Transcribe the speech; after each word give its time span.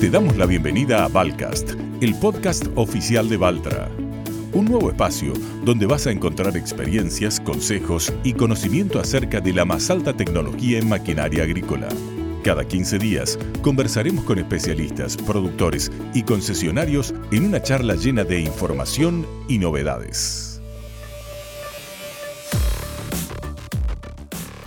Te 0.00 0.10
damos 0.10 0.36
la 0.36 0.46
bienvenida 0.46 1.04
a 1.04 1.08
Valcast, 1.08 1.72
el 2.00 2.14
podcast 2.14 2.66
oficial 2.76 3.28
de 3.28 3.36
Valtra. 3.36 3.90
Un 4.52 4.66
nuevo 4.66 4.90
espacio 4.90 5.32
donde 5.64 5.86
vas 5.86 6.06
a 6.06 6.12
encontrar 6.12 6.56
experiencias, 6.56 7.40
consejos 7.40 8.12
y 8.22 8.34
conocimiento 8.34 9.00
acerca 9.00 9.40
de 9.40 9.52
la 9.52 9.64
más 9.64 9.90
alta 9.90 10.12
tecnología 10.12 10.78
en 10.78 10.88
maquinaria 10.88 11.42
agrícola. 11.42 11.88
Cada 12.44 12.64
15 12.64 12.98
días 13.00 13.40
conversaremos 13.60 14.24
con 14.24 14.38
especialistas, 14.38 15.16
productores 15.16 15.90
y 16.14 16.22
concesionarios 16.22 17.12
en 17.32 17.46
una 17.46 17.60
charla 17.60 17.96
llena 17.96 18.22
de 18.22 18.38
información 18.38 19.26
y 19.48 19.58
novedades. 19.58 20.47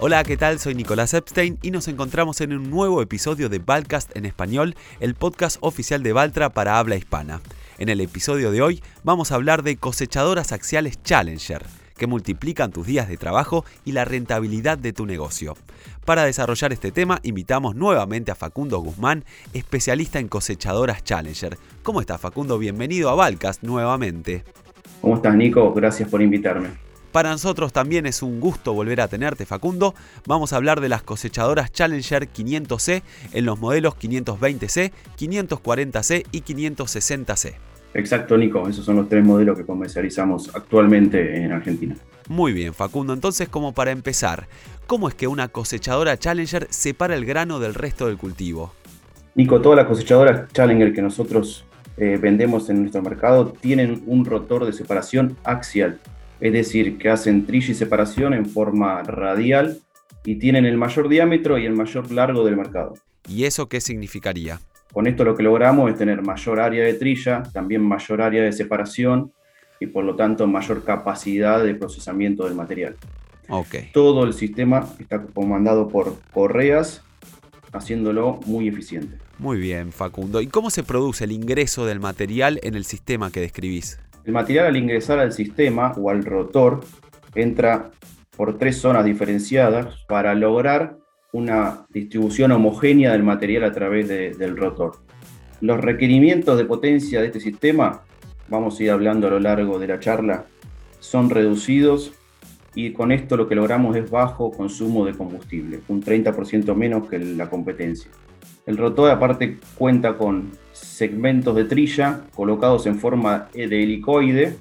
Hola, 0.04 0.24
¿qué 0.24 0.36
tal? 0.36 0.58
Soy 0.58 0.74
Nicolás 0.74 1.14
Epstein 1.14 1.60
y 1.62 1.70
nos 1.70 1.88
encontramos 1.88 2.42
en 2.42 2.54
un 2.54 2.72
nuevo 2.72 3.04
episodio 3.04 3.50
de 3.50 3.60
Valcast 3.60 4.18
en 4.18 4.26
español, 4.26 4.74
el 5.00 5.14
podcast 5.14 5.58
oficial 5.62 6.02
de 6.02 6.12
Valtra 6.12 6.50
para 6.50 6.80
habla 6.80 6.96
hispana. 6.96 7.40
En 7.78 7.88
el 7.88 8.02
episodio 8.02 8.50
de 8.50 8.64
hoy 8.64 8.82
vamos 9.04 9.32
a 9.32 9.36
hablar 9.36 9.62
de 9.62 9.76
cosechadoras 9.76 10.54
axiales 10.54 11.04
Challenger, 11.04 11.64
que 11.98 12.08
multiplican 12.08 12.72
tus 12.72 12.88
días 12.88 13.08
de 13.10 13.18
trabajo 13.18 13.64
y 13.86 13.92
la 13.92 14.04
rentabilidad 14.04 14.80
de 14.80 14.92
tu 14.92 15.06
negocio. 15.06 15.56
Para 16.04 16.24
desarrollar 16.24 16.74
este 16.74 16.92
tema 16.92 17.20
invitamos 17.22 17.76
nuevamente 17.76 18.32
a 18.32 18.36
Facundo 18.36 18.80
Guzmán, 18.80 19.24
especialista 19.54 20.18
en 20.18 20.30
cosechadoras 20.30 21.04
Challenger. 21.04 21.60
¿Cómo 21.84 22.02
estás 22.02 22.20
Facundo? 22.20 22.58
Bienvenido 22.58 23.12
a 23.12 23.14
Valcast 23.14 23.62
nuevamente. 23.62 24.46
¿Cómo 25.00 25.18
estás 25.18 25.36
Nico? 25.36 25.72
Gracias 25.76 26.10
por 26.10 26.24
invitarme. 26.24 26.91
Para 27.12 27.30
nosotros 27.30 27.74
también 27.74 28.06
es 28.06 28.24
un 28.24 28.40
gusto 28.40 28.74
volver 28.74 29.02
a 29.02 29.10
tenerte, 29.10 29.46
Facundo. 29.46 29.94
Vamos 30.26 30.54
a 30.54 30.56
hablar 30.56 30.80
de 30.80 30.88
las 30.88 31.04
cosechadoras 31.04 31.72
Challenger 31.74 32.30
500C 32.32 33.02
en 33.34 33.46
los 33.46 33.60
modelos 33.60 33.96
520C, 33.96 34.92
540C 35.18 36.26
y 36.32 36.42
560C. 36.42 37.56
Exacto, 37.94 38.38
Nico. 38.38 38.66
Esos 38.70 38.86
son 38.86 38.96
los 38.96 39.10
tres 39.10 39.26
modelos 39.26 39.58
que 39.58 39.66
comercializamos 39.66 40.56
actualmente 40.56 41.44
en 41.44 41.52
Argentina. 41.52 41.96
Muy 42.30 42.54
bien, 42.54 42.74
Facundo. 42.74 43.12
Entonces, 43.12 43.50
como 43.50 43.74
para 43.74 43.92
empezar, 43.92 44.48
¿cómo 44.88 45.10
es 45.10 45.14
que 45.14 45.28
una 45.28 45.50
cosechadora 45.50 46.18
Challenger 46.18 46.68
separa 46.70 47.16
el 47.16 47.26
grano 47.26 47.60
del 47.60 47.74
resto 47.74 48.08
del 48.08 48.18
cultivo? 48.18 48.74
Nico, 49.36 49.60
todas 49.60 49.76
las 49.76 49.88
cosechadoras 49.88 50.50
Challenger 50.54 50.94
que 50.94 51.02
nosotros 51.02 51.66
eh, 51.98 52.18
vendemos 52.22 52.70
en 52.70 52.82
nuestro 52.82 53.02
mercado 53.02 53.52
tienen 53.60 54.02
un 54.06 54.24
rotor 54.24 54.66
de 54.66 54.72
separación 54.72 55.36
axial 55.44 56.00
es 56.42 56.52
decir, 56.52 56.98
que 56.98 57.10
hacen 57.10 57.46
trilla 57.46 57.72
y 57.72 57.76
separación 57.76 58.34
en 58.34 58.48
forma 58.48 59.04
radial 59.04 59.80
y 60.26 60.36
tienen 60.36 60.66
el 60.66 60.78
mayor 60.78 61.08
diámetro 61.08 61.58
y 61.58 61.66
el 61.66 61.74
mayor 61.74 62.12
largo 62.12 62.44
del 62.44 62.58
mercado. 62.58 62.96
¿Y 63.30 63.46
eso 63.46 63.70
qué 63.70 63.80
significaría? 63.80 64.60
Con 64.92 65.08
esto 65.08 65.24
lo 65.24 65.36
que 65.36 65.44
logramos 65.44 65.90
es 65.90 65.98
tener 65.98 66.22
mayor 66.22 66.60
área 66.60 66.84
de 66.84 66.96
trilla, 66.96 67.44
también 67.54 67.82
mayor 67.82 68.22
área 68.22 68.44
de 68.44 68.52
separación 68.52 69.32
y 69.80 69.86
por 69.88 70.04
lo 70.04 70.16
tanto 70.16 70.48
mayor 70.48 70.84
capacidad 70.84 71.64
de 71.64 71.76
procesamiento 71.76 72.46
del 72.46 72.56
material. 72.56 72.96
Okay. 73.48 73.90
Todo 73.94 74.24
el 74.24 74.34
sistema 74.34 74.88
está 75.00 75.24
comandado 75.24 75.88
por 75.88 76.18
correas, 76.34 77.04
haciéndolo 77.72 78.40
muy 78.46 78.68
eficiente. 78.68 79.18
Muy 79.38 79.60
bien, 79.60 79.92
Facundo. 79.92 80.42
¿Y 80.42 80.48
cómo 80.48 80.70
se 80.70 80.84
produce 80.84 81.24
el 81.24 81.32
ingreso 81.32 81.86
del 81.86 82.00
material 82.00 82.60
en 82.64 82.76
el 82.76 82.86
sistema 82.86 83.32
que 83.32 83.42
describís? 83.42 84.00
El 84.24 84.34
material 84.34 84.68
al 84.68 84.78
ingresar 84.78 85.20
al 85.20 85.32
sistema 85.32 85.94
o 85.98 86.10
al 86.10 86.24
rotor 86.24 86.82
entra 87.34 87.92
por 88.36 88.58
tres 88.58 88.78
zonas 88.78 89.06
diferenciadas 89.06 90.06
para 90.08 90.36
lograr 90.36 90.98
una 91.34 91.86
distribución 91.90 92.52
homogénea 92.52 93.14
del 93.14 93.24
material 93.24 93.64
a 93.64 93.72
través 93.72 94.08
del 94.08 94.58
rotor. 94.58 94.98
Los 95.60 95.80
requerimientos 95.80 96.58
de 96.58 96.66
potencia 96.66 97.22
de 97.22 97.28
este 97.28 97.40
sistema, 97.40 98.02
vamos 98.50 98.80
a 98.80 98.84
ir 98.84 98.92
hablando 98.92 99.28
a 99.28 99.32
lo 99.32 99.40
largo 99.40 99.80
de 99.80 99.88
la 99.88 100.00
charla, 100.00 100.46
son 101.00 101.30
reducidos 101.30 102.14
y 102.76 102.94
con 102.94 103.12
esto 103.12 103.38
lo 103.38 103.48
que 103.48 103.56
logramos 103.56 103.96
es 103.96 104.10
bajo 104.10 104.52
consumo 104.52 105.06
de 105.06 105.14
combustible, 105.14 105.82
un 105.88 106.02
30% 106.02 106.76
menos 106.76 107.08
que 107.10 107.20
la 107.20 107.50
competencia. 107.50 108.12
El 108.66 108.78
rotor 108.78 109.12
aparte 109.12 109.58
cuenta 109.78 110.18
con 110.18 110.52
segmentos 110.74 111.56
de 111.56 111.66
trilla 111.66 112.22
colocados 112.36 112.86
en 112.86 113.00
forma 113.00 113.50
de 113.54 113.84
helicoide 113.84 114.58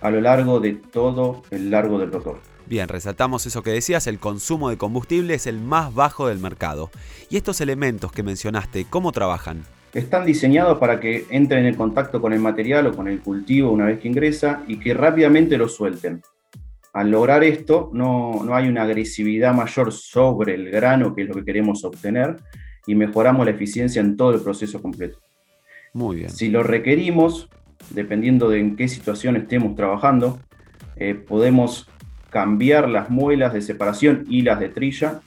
a 0.00 0.10
lo 0.10 0.20
largo 0.20 0.60
de 0.60 0.72
todo 0.74 1.42
el 1.50 1.70
largo 1.70 1.98
del 1.98 2.12
rotor. 2.12 2.40
Bien, 2.66 2.88
resaltamos 2.88 3.44
eso 3.46 3.62
que 3.62 3.70
decías, 3.70 4.06
el 4.06 4.18
consumo 4.18 4.70
de 4.70 4.76
combustible 4.76 5.34
es 5.34 5.46
el 5.46 5.58
más 5.60 5.94
bajo 5.94 6.28
del 6.28 6.38
mercado. 6.38 6.90
¿Y 7.28 7.36
estos 7.36 7.60
elementos 7.60 8.12
que 8.12 8.22
mencionaste, 8.22 8.86
cómo 8.88 9.12
trabajan? 9.12 9.64
Están 9.92 10.24
diseñados 10.24 10.78
para 10.78 10.98
que 10.98 11.26
entren 11.28 11.66
en 11.66 11.74
contacto 11.74 12.20
con 12.20 12.32
el 12.32 12.40
material 12.40 12.86
o 12.86 12.96
con 12.96 13.08
el 13.08 13.20
cultivo 13.20 13.72
una 13.72 13.86
vez 13.86 14.00
que 14.00 14.08
ingresa 14.08 14.62
y 14.66 14.78
que 14.78 14.94
rápidamente 14.94 15.58
lo 15.58 15.68
suelten. 15.68 16.22
Al 16.94 17.10
lograr 17.10 17.44
esto, 17.44 17.90
no, 17.92 18.42
no 18.44 18.54
hay 18.54 18.68
una 18.68 18.82
agresividad 18.82 19.54
mayor 19.54 19.92
sobre 19.92 20.54
el 20.54 20.70
grano, 20.70 21.14
que 21.14 21.22
es 21.22 21.28
lo 21.28 21.34
que 21.34 21.44
queremos 21.44 21.84
obtener, 21.84 22.36
y 22.86 22.94
mejoramos 22.94 23.44
la 23.44 23.52
eficiencia 23.52 24.00
en 24.00 24.16
todo 24.16 24.34
el 24.34 24.40
proceso 24.40 24.80
completo. 24.80 25.18
Muy 25.92 26.16
bien. 26.16 26.30
Si 26.30 26.48
lo 26.48 26.62
requerimos, 26.62 27.48
dependiendo 27.90 28.48
de 28.48 28.60
en 28.60 28.76
qué 28.76 28.88
situación 28.88 29.36
estemos 29.36 29.76
trabajando, 29.76 30.40
eh, 30.96 31.14
podemos 31.14 31.88
cambiar 32.30 32.88
las 32.88 33.10
muelas 33.10 33.52
de 33.52 33.60
separación 33.60 34.24
y 34.28 34.42
las 34.42 34.58
de 34.58 34.70
trilla 34.70 35.20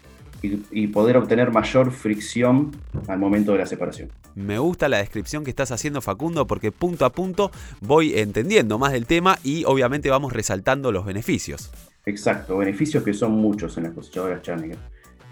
y, 0.72 0.88
poder 0.88 1.18
obtener 1.18 1.52
mayor 1.52 1.92
fricción 1.92 2.72
al 3.08 3.18
momento 3.18 3.54
de 3.54 3.59
la 3.59 3.66
separación. 3.66 4.09
Me 4.36 4.59
gusta 4.59 4.90
la 4.90 4.98
descripción 4.98 5.44
que 5.44 5.50
estás 5.50 5.72
haciendo 5.72 6.02
Facundo 6.02 6.46
porque 6.46 6.72
punto 6.72 7.06
a 7.06 7.12
punto 7.12 7.52
voy 7.81 8.18
entendiendo 8.18 8.78
más 8.78 8.92
del 8.92 9.06
tema 9.06 9.40
y 9.44 9.64
obviamente 9.66 10.09
vamos 10.09 10.34
resaltando 10.34 10.92
los 10.92 11.06
beneficios. 11.06 11.72
Exacto, 12.06 12.58
beneficios 12.58 13.04
que 13.04 13.14
son 13.14 13.31
muchos 13.31 13.78
en 13.78 13.86
las 13.86 13.94
cosechadoras 13.94 14.42
Challenger. 14.42 14.78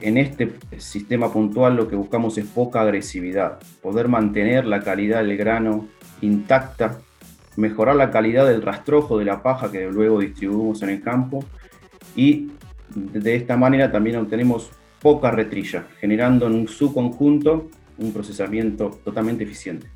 En 0.01 0.17
este 0.17 0.53
sistema 0.77 1.31
puntual 1.31 1.75
lo 1.75 1.87
que 1.87 1.95
buscamos 1.95 2.37
es 2.37 2.45
poca 2.45 2.81
agresividad, 2.81 3.59
poder 3.81 4.07
mantener 4.07 4.65
la 4.65 4.81
calidad 4.81 5.23
del 5.23 5.37
grano 5.37 5.87
intacta, 6.21 6.99
mejorar 7.55 7.95
la 7.95 8.11
calidad 8.11 8.47
del 8.47 8.61
rastrojo 8.61 9.19
de 9.19 9.25
la 9.25 9.43
paja 9.43 9.71
que 9.71 9.85
luego 9.89 10.19
distribuimos 10.19 10.81
en 10.81 10.89
el 10.89 11.01
campo 11.01 11.45
y 12.15 12.51
de 12.95 13.35
esta 13.35 13.55
manera 13.57 13.91
también 13.91 14.17
obtenemos 14.17 14.71
poca 15.01 15.31
retrilla, 15.31 15.85
generando 15.99 16.47
en 16.47 16.67
su 16.67 16.93
conjunto 16.93 17.69
un 17.97 18.11
procesamiento 18.13 18.99
totalmente 19.03 19.43
eficiente. 19.43 19.87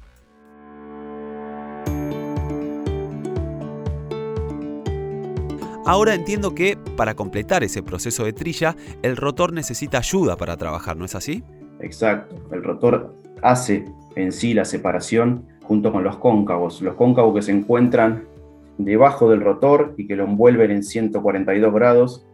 Ahora 5.87 6.13
entiendo 6.13 6.53
que 6.53 6.77
para 6.97 7.15
completar 7.15 7.63
ese 7.63 7.81
proceso 7.81 8.25
de 8.25 8.33
trilla, 8.33 8.75
el 9.03 9.15
rotor 9.15 9.53
necesita 9.53 9.99
ayuda 9.99 10.35
para 10.35 10.57
trabajar, 10.57 10.97
¿no 10.97 11.05
es 11.05 11.15
así? 11.15 11.45
Exacto, 11.79 12.35
el 12.51 12.61
rotor 12.61 13.15
hace 13.41 13.85
en 14.17 14.33
sí 14.33 14.53
la 14.53 14.65
separación 14.65 15.45
junto 15.63 15.93
con 15.93 16.03
los 16.03 16.17
cóncavos, 16.17 16.81
los 16.81 16.95
cóncavos 16.95 17.33
que 17.35 17.41
se 17.41 17.53
encuentran 17.53 18.25
debajo 18.77 19.29
del 19.29 19.39
rotor 19.39 19.93
y 19.97 20.07
que 20.07 20.17
lo 20.17 20.25
envuelven 20.25 20.71
en 20.71 20.83
142 20.83 21.73
grados 21.73 22.27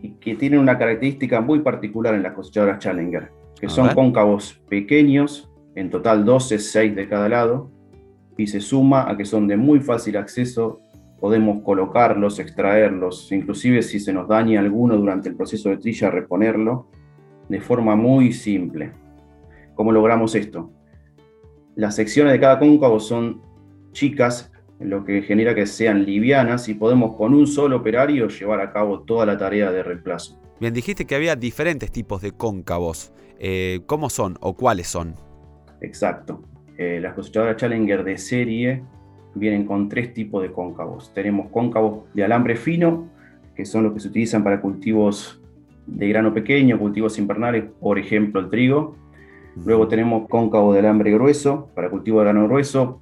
y 0.00 0.10
que 0.10 0.36
tienen 0.36 0.60
una 0.60 0.78
característica 0.78 1.40
muy 1.40 1.62
particular 1.62 2.14
en 2.14 2.22
las 2.22 2.34
cosechadoras 2.34 2.78
Challenger, 2.78 3.32
que 3.60 3.68
son 3.68 3.92
cóncavos 3.92 4.60
pequeños, 4.68 5.50
en 5.74 5.90
total 5.90 6.24
12, 6.24 6.60
6 6.60 6.94
de 6.94 7.08
cada 7.08 7.28
lado, 7.28 7.72
y 8.38 8.46
se 8.46 8.60
suma 8.60 9.10
a 9.10 9.16
que 9.16 9.24
son 9.24 9.48
de 9.48 9.56
muy 9.56 9.80
fácil 9.80 10.16
acceso 10.16 10.80
podemos 11.24 11.62
colocarlos, 11.62 12.38
extraerlos, 12.38 13.32
inclusive 13.32 13.80
si 13.80 13.98
se 13.98 14.12
nos 14.12 14.28
daña 14.28 14.60
alguno 14.60 14.94
durante 14.98 15.30
el 15.30 15.36
proceso 15.36 15.70
de 15.70 15.78
trilla, 15.78 16.10
reponerlo 16.10 16.88
de 17.48 17.62
forma 17.62 17.96
muy 17.96 18.30
simple. 18.30 18.92
¿Cómo 19.74 19.90
logramos 19.90 20.34
esto? 20.34 20.70
Las 21.76 21.96
secciones 21.96 22.30
de 22.30 22.40
cada 22.40 22.58
cóncavo 22.58 23.00
son 23.00 23.40
chicas, 23.92 24.52
lo 24.78 25.06
que 25.06 25.22
genera 25.22 25.54
que 25.54 25.64
sean 25.64 26.04
livianas 26.04 26.68
y 26.68 26.74
podemos 26.74 27.16
con 27.16 27.32
un 27.32 27.46
solo 27.46 27.78
operario 27.78 28.28
llevar 28.28 28.60
a 28.60 28.70
cabo 28.70 29.00
toda 29.00 29.24
la 29.24 29.38
tarea 29.38 29.72
de 29.72 29.82
reemplazo. 29.82 30.38
Bien, 30.60 30.74
dijiste 30.74 31.06
que 31.06 31.14
había 31.14 31.36
diferentes 31.36 31.90
tipos 31.90 32.20
de 32.20 32.32
cóncavos. 32.32 33.14
Eh, 33.38 33.80
¿Cómo 33.86 34.10
son 34.10 34.36
o 34.42 34.52
cuáles 34.52 34.88
son? 34.88 35.14
Exacto. 35.80 36.42
Eh, 36.76 36.98
las 37.00 37.14
cosechadoras 37.14 37.56
Challenger 37.56 38.04
de 38.04 38.18
serie 38.18 38.84
vienen 39.34 39.66
con 39.66 39.88
tres 39.88 40.14
tipos 40.14 40.42
de 40.42 40.52
cóncavos. 40.52 41.12
Tenemos 41.14 41.48
cóncavos 41.50 42.04
de 42.14 42.24
alambre 42.24 42.56
fino, 42.56 43.08
que 43.54 43.64
son 43.64 43.84
los 43.84 43.92
que 43.92 44.00
se 44.00 44.08
utilizan 44.08 44.44
para 44.44 44.60
cultivos 44.60 45.40
de 45.86 46.08
grano 46.08 46.32
pequeño, 46.32 46.78
cultivos 46.78 47.18
invernales, 47.18 47.64
por 47.80 47.98
ejemplo 47.98 48.40
el 48.40 48.48
trigo. 48.48 48.96
Luego 49.64 49.86
tenemos 49.86 50.28
cóncavo 50.28 50.72
de 50.72 50.80
alambre 50.80 51.12
grueso 51.12 51.70
para 51.74 51.90
cultivo 51.90 52.18
de 52.20 52.24
grano 52.24 52.46
grueso. 52.46 53.00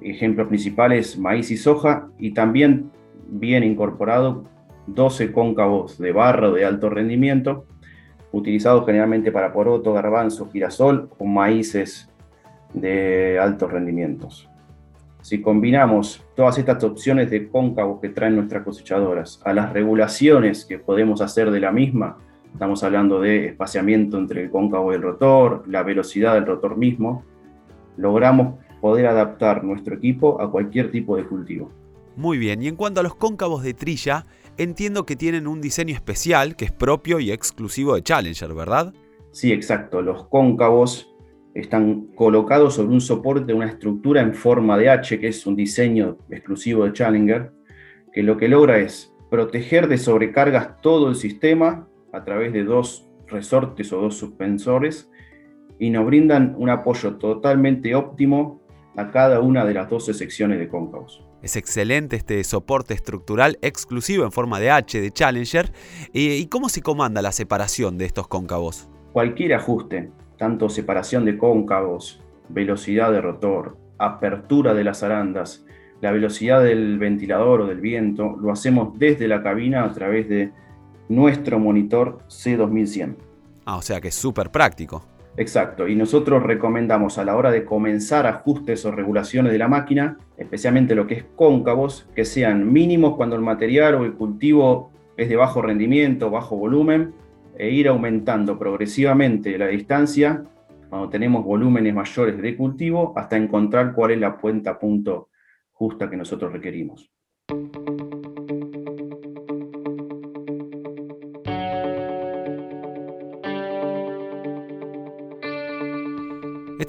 Ejemplos 0.00 0.48
principales, 0.48 1.18
maíz 1.18 1.50
y 1.50 1.56
soja. 1.56 2.08
Y 2.18 2.32
también 2.32 2.90
viene 3.28 3.66
incorporado 3.66 4.44
12 4.86 5.32
cóncavos 5.32 5.98
de 5.98 6.12
barro 6.12 6.52
de 6.52 6.64
alto 6.64 6.90
rendimiento, 6.90 7.66
utilizados 8.32 8.84
generalmente 8.86 9.30
para 9.30 9.52
poroto, 9.52 9.92
garbanzo, 9.92 10.48
girasol 10.50 11.10
o 11.18 11.24
maíces 11.24 12.10
de 12.74 13.38
altos 13.38 13.70
rendimientos. 13.70 14.49
Si 15.30 15.40
combinamos 15.40 16.24
todas 16.34 16.58
estas 16.58 16.82
opciones 16.82 17.30
de 17.30 17.48
cóncavos 17.48 18.00
que 18.00 18.08
traen 18.08 18.34
nuestras 18.34 18.64
cosechadoras 18.64 19.40
a 19.44 19.52
las 19.52 19.72
regulaciones 19.72 20.64
que 20.64 20.80
podemos 20.80 21.20
hacer 21.20 21.52
de 21.52 21.60
la 21.60 21.70
misma, 21.70 22.18
estamos 22.52 22.82
hablando 22.82 23.20
de 23.20 23.46
espaciamiento 23.46 24.18
entre 24.18 24.42
el 24.42 24.50
cóncavo 24.50 24.90
y 24.90 24.96
el 24.96 25.02
rotor, 25.02 25.62
la 25.68 25.84
velocidad 25.84 26.34
del 26.34 26.46
rotor 26.46 26.76
mismo, 26.76 27.22
logramos 27.96 28.58
poder 28.80 29.06
adaptar 29.06 29.62
nuestro 29.62 29.94
equipo 29.94 30.42
a 30.42 30.50
cualquier 30.50 30.90
tipo 30.90 31.16
de 31.16 31.24
cultivo. 31.24 31.70
Muy 32.16 32.36
bien, 32.36 32.60
y 32.60 32.66
en 32.66 32.74
cuanto 32.74 32.98
a 32.98 33.04
los 33.04 33.14
cóncavos 33.14 33.62
de 33.62 33.72
trilla, 33.72 34.26
entiendo 34.58 35.06
que 35.06 35.14
tienen 35.14 35.46
un 35.46 35.60
diseño 35.60 35.94
especial 35.94 36.56
que 36.56 36.64
es 36.64 36.72
propio 36.72 37.20
y 37.20 37.30
exclusivo 37.30 37.94
de 37.94 38.02
Challenger, 38.02 38.52
¿verdad? 38.52 38.92
Sí, 39.30 39.52
exacto. 39.52 40.02
Los 40.02 40.26
cóncavos 40.26 41.09
están 41.54 42.08
colocados 42.14 42.74
sobre 42.74 42.92
un 42.92 43.00
soporte 43.00 43.46
de 43.46 43.54
una 43.54 43.66
estructura 43.66 44.20
en 44.20 44.34
forma 44.34 44.78
de 44.78 44.88
H, 44.88 45.18
que 45.18 45.28
es 45.28 45.46
un 45.46 45.56
diseño 45.56 46.18
exclusivo 46.30 46.84
de 46.84 46.92
Challenger, 46.92 47.52
que 48.12 48.22
lo 48.22 48.36
que 48.36 48.48
logra 48.48 48.78
es 48.78 49.12
proteger 49.30 49.88
de 49.88 49.98
sobrecargas 49.98 50.80
todo 50.80 51.08
el 51.08 51.14
sistema 51.14 51.88
a 52.12 52.24
través 52.24 52.52
de 52.52 52.64
dos 52.64 53.08
resortes 53.28 53.92
o 53.92 54.00
dos 54.00 54.16
suspensores 54.16 55.10
y 55.78 55.90
nos 55.90 56.04
brindan 56.04 56.54
un 56.58 56.68
apoyo 56.68 57.16
totalmente 57.16 57.94
óptimo 57.94 58.60
a 58.96 59.10
cada 59.10 59.40
una 59.40 59.64
de 59.64 59.74
las 59.74 59.88
12 59.88 60.14
secciones 60.14 60.58
de 60.58 60.68
cóncavos. 60.68 61.24
Es 61.42 61.56
excelente 61.56 62.16
este 62.16 62.42
soporte 62.44 62.92
estructural 62.92 63.58
exclusivo 63.62 64.24
en 64.24 64.32
forma 64.32 64.60
de 64.60 64.70
H 64.70 65.00
de 65.00 65.10
Challenger. 65.10 65.72
¿Y 66.12 66.46
cómo 66.46 66.68
se 66.68 66.82
comanda 66.82 67.22
la 67.22 67.32
separación 67.32 67.96
de 67.96 68.04
estos 68.04 68.28
cóncavos? 68.28 68.90
Cualquier 69.12 69.54
ajuste, 69.54 70.10
tanto 70.40 70.70
separación 70.70 71.26
de 71.26 71.36
cóncavos, 71.36 72.18
velocidad 72.48 73.12
de 73.12 73.20
rotor, 73.20 73.76
apertura 73.98 74.72
de 74.72 74.84
las 74.84 75.02
arandas, 75.02 75.66
la 76.00 76.12
velocidad 76.12 76.64
del 76.64 76.98
ventilador 76.98 77.60
o 77.60 77.66
del 77.66 77.82
viento, 77.82 78.38
lo 78.40 78.50
hacemos 78.50 78.98
desde 78.98 79.28
la 79.28 79.42
cabina 79.42 79.84
a 79.84 79.92
través 79.92 80.30
de 80.30 80.50
nuestro 81.10 81.58
monitor 81.58 82.20
C2100. 82.28 83.16
Ah, 83.66 83.76
o 83.76 83.82
sea 83.82 84.00
que 84.00 84.08
es 84.08 84.14
súper 84.14 84.50
práctico. 84.50 85.04
Exacto, 85.36 85.86
y 85.86 85.94
nosotros 85.94 86.42
recomendamos 86.42 87.18
a 87.18 87.24
la 87.26 87.36
hora 87.36 87.50
de 87.50 87.66
comenzar 87.66 88.26
ajustes 88.26 88.86
o 88.86 88.92
regulaciones 88.92 89.52
de 89.52 89.58
la 89.58 89.68
máquina, 89.68 90.16
especialmente 90.38 90.94
lo 90.94 91.06
que 91.06 91.16
es 91.16 91.24
cóncavos, 91.36 92.08
que 92.14 92.24
sean 92.24 92.72
mínimos 92.72 93.14
cuando 93.14 93.36
el 93.36 93.42
material 93.42 93.96
o 93.96 94.04
el 94.06 94.14
cultivo 94.14 94.90
es 95.18 95.28
de 95.28 95.36
bajo 95.36 95.60
rendimiento, 95.60 96.30
bajo 96.30 96.56
volumen, 96.56 97.12
e 97.60 97.68
ir 97.68 97.88
aumentando 97.88 98.58
progresivamente 98.58 99.58
la 99.58 99.66
distancia 99.66 100.42
cuando 100.88 101.10
tenemos 101.10 101.44
volúmenes 101.44 101.92
mayores 101.94 102.40
de 102.40 102.56
cultivo 102.56 103.12
hasta 103.14 103.36
encontrar 103.36 103.92
cuál 103.92 104.12
es 104.12 104.18
la 104.18 104.38
puenta 104.38 104.78
punto 104.78 105.28
justa 105.70 106.08
que 106.08 106.16
nosotros 106.16 106.50
requerimos. 106.54 107.10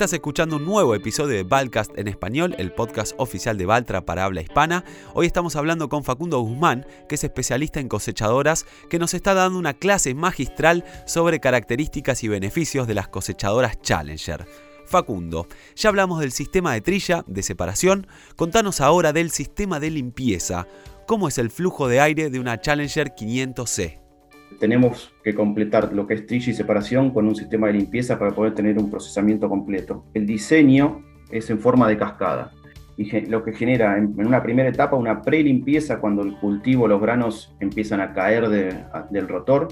Estás 0.01 0.13
escuchando 0.13 0.55
un 0.55 0.65
nuevo 0.65 0.95
episodio 0.95 1.35
de 1.35 1.43
Valcast 1.43 1.95
en 1.95 2.07
español, 2.07 2.55
el 2.57 2.71
podcast 2.71 3.13
oficial 3.19 3.55
de 3.59 3.67
Valtra 3.67 4.03
para 4.03 4.25
habla 4.25 4.41
hispana. 4.41 4.83
Hoy 5.13 5.27
estamos 5.27 5.55
hablando 5.55 5.89
con 5.89 6.03
Facundo 6.03 6.39
Guzmán, 6.39 6.87
que 7.07 7.13
es 7.13 7.23
especialista 7.23 7.79
en 7.79 7.87
cosechadoras, 7.87 8.65
que 8.89 8.97
nos 8.97 9.13
está 9.13 9.35
dando 9.35 9.59
una 9.59 9.75
clase 9.75 10.15
magistral 10.15 10.83
sobre 11.05 11.39
características 11.39 12.23
y 12.23 12.29
beneficios 12.29 12.87
de 12.87 12.95
las 12.95 13.09
cosechadoras 13.09 13.79
Challenger. 13.83 14.47
Facundo, 14.87 15.47
ya 15.75 15.89
hablamos 15.89 16.19
del 16.19 16.31
sistema 16.31 16.73
de 16.73 16.81
trilla, 16.81 17.23
de 17.27 17.43
separación, 17.43 18.07
contanos 18.35 18.81
ahora 18.81 19.13
del 19.13 19.29
sistema 19.29 19.79
de 19.79 19.91
limpieza. 19.91 20.65
¿Cómo 21.05 21.27
es 21.27 21.37
el 21.37 21.51
flujo 21.51 21.87
de 21.87 22.01
aire 22.01 22.31
de 22.31 22.39
una 22.39 22.59
Challenger 22.59 23.13
500C? 23.13 24.00
Tenemos 24.59 25.13
que 25.23 25.33
completar 25.33 25.93
lo 25.93 26.07
que 26.07 26.15
es 26.15 26.25
trilla 26.25 26.51
y 26.51 26.53
separación 26.53 27.11
con 27.11 27.27
un 27.27 27.35
sistema 27.35 27.67
de 27.67 27.73
limpieza 27.73 28.19
para 28.19 28.31
poder 28.31 28.53
tener 28.53 28.77
un 28.77 28.89
procesamiento 28.89 29.49
completo. 29.49 30.05
El 30.13 30.25
diseño 30.25 31.03
es 31.31 31.49
en 31.49 31.59
forma 31.59 31.87
de 31.87 31.97
cascada 31.97 32.51
y 32.97 33.21
lo 33.27 33.43
que 33.43 33.53
genera 33.53 33.97
en, 33.97 34.13
una 34.25 34.43
primera 34.43 34.69
etapa 34.69 34.95
una 34.95 35.21
pre-limpieza 35.21 35.99
cuando 35.99 36.23
el 36.23 36.35
cultivo, 36.35 36.87
los 36.87 37.01
granos 37.01 37.55
empiezan 37.59 38.01
a 38.01 38.13
caer 38.13 38.49
del 38.49 39.27
rotor, 39.27 39.69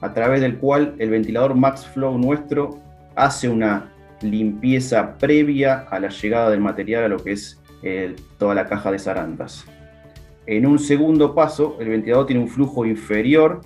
a 0.00 0.12
través 0.12 0.40
del 0.40 0.58
cual 0.58 0.94
el 0.98 1.10
ventilador 1.10 1.54
Max 1.54 1.86
Flow 1.86 2.18
nuestro 2.18 2.78
hace 3.14 3.48
una 3.48 3.92
limpieza 4.22 5.18
previa 5.18 5.86
a 5.90 6.00
la 6.00 6.08
llegada 6.08 6.50
del 6.50 6.60
material 6.60 7.04
a 7.04 7.08
lo 7.08 7.18
que 7.18 7.32
es 7.32 7.60
toda 8.38 8.54
la 8.54 8.66
caja 8.66 8.90
de 8.90 8.98
zarandas. 8.98 9.66
En 10.46 10.64
un 10.64 10.78
segundo 10.78 11.34
paso, 11.34 11.76
el 11.80 11.88
ventilador 11.88 12.26
tiene 12.26 12.42
un 12.42 12.48
flujo 12.48 12.86
inferior 12.86 13.60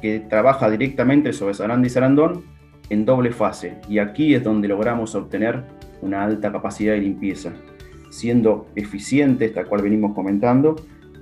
que 0.00 0.20
trabaja 0.20 0.70
directamente 0.70 1.32
sobre 1.32 1.54
Sarandí 1.54 1.88
y 1.88 1.90
Sarandón 1.90 2.44
en 2.88 3.04
doble 3.04 3.30
fase. 3.30 3.78
Y 3.88 3.98
aquí 3.98 4.34
es 4.34 4.42
donde 4.44 4.68
logramos 4.68 5.14
obtener 5.14 5.64
una 6.02 6.24
alta 6.24 6.52
capacidad 6.52 6.94
de 6.94 7.00
limpieza, 7.00 7.52
siendo 8.10 8.66
eficiente, 8.74 9.44
esta 9.44 9.64
cual 9.64 9.82
venimos 9.82 10.14
comentando, 10.14 10.76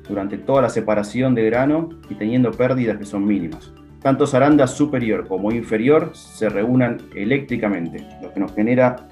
durante 0.08 0.38
toda 0.38 0.62
la 0.62 0.70
separación 0.70 1.34
de 1.34 1.44
grano 1.44 1.90
y 2.08 2.14
teniendo 2.14 2.50
pérdidas 2.50 2.96
que 2.96 3.04
son 3.04 3.26
mínimas. 3.26 3.72
Tanto 4.00 4.26
zaranda 4.26 4.66
superior 4.66 5.26
como 5.26 5.50
inferior 5.50 6.12
se 6.14 6.48
reúnan 6.48 6.98
eléctricamente, 7.14 8.06
lo 8.22 8.32
que 8.32 8.40
nos 8.40 8.54
genera 8.54 9.08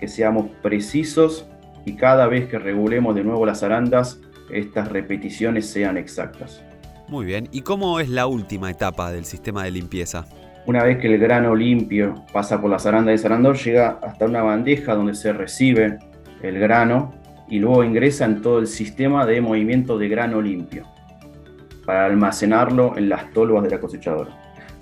que 0.00 0.08
seamos 0.08 0.50
precisos 0.62 1.46
y 1.84 1.94
cada 1.94 2.26
vez 2.26 2.48
que 2.48 2.58
regulemos 2.58 3.14
de 3.14 3.22
nuevo 3.22 3.44
las 3.46 3.62
arandas, 3.62 4.20
estas 4.50 4.88
repeticiones 4.88 5.66
sean 5.66 5.96
exactas. 5.96 6.64
Muy 7.10 7.26
bien, 7.26 7.48
¿y 7.50 7.62
cómo 7.62 7.98
es 7.98 8.08
la 8.08 8.28
última 8.28 8.70
etapa 8.70 9.10
del 9.10 9.24
sistema 9.24 9.64
de 9.64 9.72
limpieza? 9.72 10.26
Una 10.66 10.84
vez 10.84 10.98
que 10.98 11.12
el 11.12 11.18
grano 11.18 11.56
limpio 11.56 12.24
pasa 12.32 12.60
por 12.60 12.70
la 12.70 12.78
zaranda 12.78 13.10
de 13.10 13.18
zarandor, 13.18 13.56
llega 13.56 13.98
hasta 14.00 14.26
una 14.26 14.42
bandeja 14.42 14.94
donde 14.94 15.14
se 15.14 15.32
recibe 15.32 15.98
el 16.40 16.60
grano 16.60 17.12
y 17.48 17.58
luego 17.58 17.82
ingresa 17.82 18.26
en 18.26 18.40
todo 18.40 18.60
el 18.60 18.68
sistema 18.68 19.26
de 19.26 19.40
movimiento 19.40 19.98
de 19.98 20.08
grano 20.08 20.40
limpio 20.40 20.86
para 21.84 22.06
almacenarlo 22.06 22.96
en 22.96 23.08
las 23.08 23.32
tolvas 23.32 23.64
de 23.64 23.70
la 23.70 23.80
cosechadora. 23.80 24.30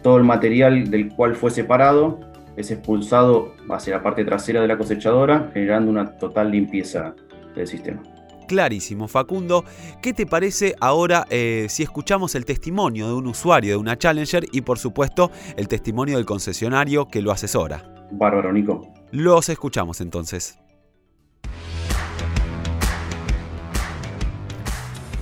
Todo 0.03 0.19
el 0.19 0.25
material 0.25 0.91
del 0.91 1.09
cual 1.09 1.35
fue 1.35 1.51
separado 1.51 2.21
es 2.59 2.71
expulsado 2.71 3.55
hacia 3.71 3.97
la 3.97 4.03
parte 4.03 4.27
trasera 4.27 4.61
de 4.61 4.69
la 4.69 4.77
cosechadora, 4.77 5.51
generando 5.55 5.91
una 5.91 6.19
total 6.19 6.51
limpieza 6.51 7.15
del 7.55 7.67
sistema 7.67 8.03
clarísimo. 8.49 9.07
Facundo, 9.07 9.65
¿qué 10.03 10.13
te 10.13 10.27
parece 10.27 10.75
ahora 10.81 11.25
eh, 11.31 11.67
si 11.69 11.85
escuchamos 11.85 12.35
el 12.35 12.45
testimonio 12.45 13.07
de 13.07 13.15
un 13.15 13.29
usuario 13.29 13.75
de 13.75 13.77
una 13.77 13.97
Challenger 13.97 14.47
y 14.51 14.63
por 14.63 14.81
supuesto 14.81 15.31
el 15.57 15.69
testimonio 15.69 16.17
del 16.17 16.27
concesionario 16.27 17.07
que 17.07 17.23
lo 17.23 17.31
asesora? 17.31 17.85
Bárbaro, 18.11 18.53
Nico. 18.53 18.93
Los 19.13 19.49
escuchamos 19.49 20.01
entonces. 20.01 20.59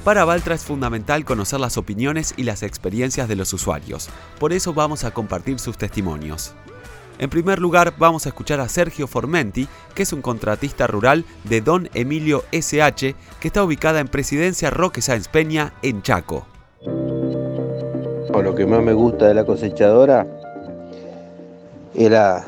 Para 0.06 0.24
Valtra 0.24 0.54
es 0.54 0.64
fundamental 0.64 1.24
conocer 1.24 1.58
las 1.58 1.76
opiniones 1.76 2.32
y 2.36 2.44
las 2.44 2.62
experiencias 2.62 3.26
de 3.28 3.34
los 3.34 3.52
usuarios. 3.52 4.08
Por 4.38 4.52
eso 4.52 4.72
vamos 4.72 5.02
a 5.02 5.10
compartir 5.10 5.58
sus 5.58 5.76
testimonios. 5.76 6.54
En 7.18 7.30
primer 7.30 7.60
lugar, 7.60 7.94
vamos 7.98 8.26
a 8.26 8.28
escuchar 8.28 8.60
a 8.60 8.68
Sergio 8.68 9.06
Formenti, 9.06 9.66
que 9.94 10.02
es 10.02 10.12
un 10.12 10.20
contratista 10.20 10.86
rural 10.86 11.24
de 11.44 11.62
Don 11.62 11.88
Emilio 11.94 12.44
SH, 12.52 13.14
que 13.40 13.48
está 13.48 13.64
ubicada 13.64 14.00
en 14.00 14.08
Presidencia 14.08 14.68
Roque 14.70 15.00
Sáenz 15.00 15.28
Peña, 15.28 15.72
en 15.82 16.02
Chaco. 16.02 16.46
lo 16.82 18.54
que 18.54 18.66
más 18.66 18.82
me 18.82 18.92
gusta 18.92 19.28
de 19.28 19.34
la 19.34 19.44
cosechadora 19.46 20.26
era 21.94 22.44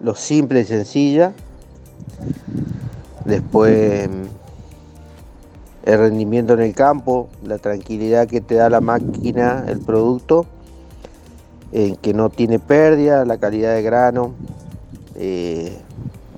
lo 0.00 0.14
simple 0.14 0.60
y 0.60 0.64
sencilla. 0.64 1.32
Después 3.24 4.08
el 5.84 5.98
rendimiento 5.98 6.54
en 6.54 6.60
el 6.60 6.74
campo, 6.74 7.28
la 7.44 7.58
tranquilidad 7.58 8.28
que 8.28 8.40
te 8.40 8.54
da 8.54 8.70
la 8.70 8.80
máquina, 8.80 9.64
el 9.66 9.80
producto 9.80 10.46
que 11.72 12.14
no 12.14 12.30
tiene 12.30 12.58
pérdida, 12.58 13.24
la 13.24 13.38
calidad 13.38 13.74
de 13.74 13.82
grano, 13.82 14.32
eh, 15.16 15.76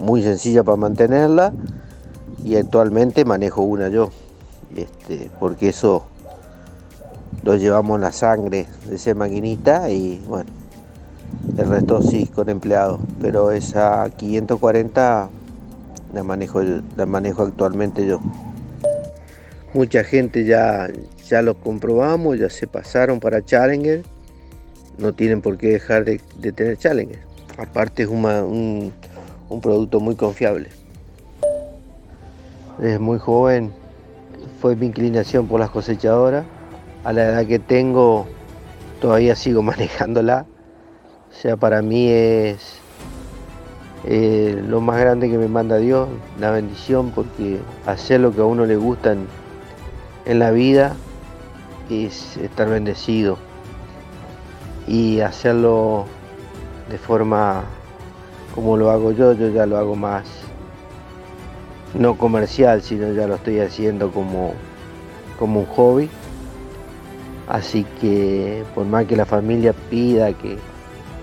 muy 0.00 0.22
sencilla 0.22 0.62
para 0.62 0.76
mantenerla 0.76 1.52
y 2.44 2.56
actualmente 2.56 3.24
manejo 3.24 3.62
una 3.62 3.88
yo, 3.88 4.10
este, 4.76 5.30
porque 5.40 5.70
eso 5.70 6.04
lo 7.42 7.56
llevamos 7.56 7.96
en 7.96 8.02
la 8.02 8.12
sangre 8.12 8.66
de 8.86 8.96
esa 8.96 9.14
maquinita 9.14 9.90
y 9.90 10.22
bueno, 10.26 10.50
el 11.56 11.68
resto 11.68 12.02
sí 12.02 12.26
con 12.26 12.48
empleados, 12.48 13.00
pero 13.20 13.50
esa 13.50 14.08
540 14.16 15.28
la 16.14 16.22
manejo, 16.22 16.62
la 16.96 17.06
manejo 17.06 17.42
actualmente 17.42 18.06
yo. 18.06 18.20
Mucha 19.74 20.02
gente 20.04 20.44
ya, 20.44 20.88
ya 21.26 21.42
lo 21.42 21.54
comprobamos, 21.54 22.38
ya 22.38 22.48
se 22.48 22.66
pasaron 22.66 23.20
para 23.20 23.44
Challenger 23.44 24.02
no 24.98 25.14
tienen 25.14 25.40
por 25.40 25.56
qué 25.56 25.68
dejar 25.68 26.04
de, 26.04 26.18
tener 26.52 26.76
Challenger. 26.76 27.20
Aparte 27.56 28.02
es 28.04 28.08
un, 28.08 28.92
un 29.48 29.60
producto 29.60 30.00
muy 30.00 30.14
confiable. 30.14 30.68
Desde 32.78 32.98
muy 32.98 33.18
joven 33.18 33.72
fue 34.60 34.76
mi 34.76 34.86
inclinación 34.86 35.46
por 35.46 35.60
las 35.60 35.70
cosechadoras. 35.70 36.44
A 37.04 37.12
la 37.12 37.24
edad 37.24 37.46
que 37.46 37.58
tengo 37.58 38.26
todavía 39.00 39.34
sigo 39.36 39.62
manejándola. 39.62 40.46
O 41.30 41.34
sea, 41.34 41.56
para 41.56 41.82
mí 41.82 42.08
es 42.10 42.78
eh, 44.04 44.62
lo 44.66 44.80
más 44.80 44.98
grande 44.98 45.28
que 45.28 45.38
me 45.38 45.48
manda 45.48 45.76
Dios, 45.76 46.08
la 46.40 46.50
bendición, 46.50 47.12
porque 47.14 47.58
hacer 47.86 48.20
lo 48.20 48.32
que 48.32 48.40
a 48.40 48.44
uno 48.44 48.64
le 48.64 48.76
gusta 48.76 49.12
en, 49.12 49.26
en 50.24 50.38
la 50.38 50.50
vida 50.50 50.96
es 51.90 52.36
estar 52.38 52.68
bendecido. 52.68 53.38
Y 54.88 55.20
hacerlo 55.20 56.06
de 56.88 56.98
forma 56.98 57.62
como 58.54 58.76
lo 58.76 58.90
hago 58.90 59.12
yo, 59.12 59.34
yo 59.34 59.50
ya 59.50 59.66
lo 59.66 59.76
hago 59.76 59.94
más 59.94 60.24
no 61.94 62.16
comercial, 62.16 62.82
sino 62.82 63.12
ya 63.12 63.26
lo 63.26 63.36
estoy 63.36 63.60
haciendo 63.60 64.10
como, 64.10 64.54
como 65.38 65.60
un 65.60 65.66
hobby. 65.66 66.10
Así 67.48 67.84
que 68.00 68.64
por 68.74 68.84
más 68.86 69.06
que 69.06 69.16
la 69.16 69.24
familia 69.24 69.72
pida 69.90 70.32
que, 70.32 70.58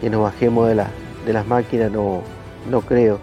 nos 0.10 0.22
bajemos 0.22 0.68
de, 0.68 0.84
de 1.26 1.34
las 1.34 1.48
máquinas, 1.48 1.92
no, 1.92 2.22
no 2.70 2.82
creo, 2.82 3.20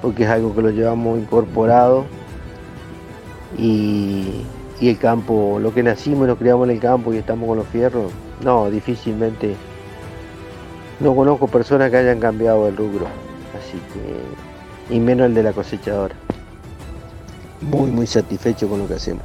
porque 0.00 0.24
es 0.24 0.28
algo 0.30 0.54
que 0.54 0.62
lo 0.62 0.70
llevamos 0.70 1.18
incorporado 1.18 2.06
y, 3.58 4.44
y 4.80 4.88
el 4.88 4.98
campo, 4.98 5.58
lo 5.60 5.74
que 5.74 5.82
nacimos 5.82 6.24
y 6.24 6.28
nos 6.28 6.38
criamos 6.38 6.68
en 6.68 6.76
el 6.76 6.80
campo 6.80 7.12
y 7.12 7.18
estamos 7.18 7.46
con 7.46 7.58
los 7.58 7.66
fierros, 7.66 8.10
no, 8.42 8.70
difícilmente, 8.70 9.56
no 11.00 11.14
conozco 11.14 11.48
personas 11.48 11.90
que 11.90 11.96
hayan 11.96 12.20
cambiado 12.20 12.68
el 12.68 12.76
rubro, 12.76 13.06
así 13.56 13.78
que, 13.92 14.94
y 14.94 15.00
menos 15.00 15.26
el 15.26 15.34
de 15.34 15.42
la 15.42 15.52
cosechadora. 15.52 16.14
Muy, 17.60 17.90
muy 17.90 18.06
satisfecho 18.06 18.68
con 18.68 18.80
lo 18.80 18.88
que 18.88 18.94
hacemos. 18.94 19.24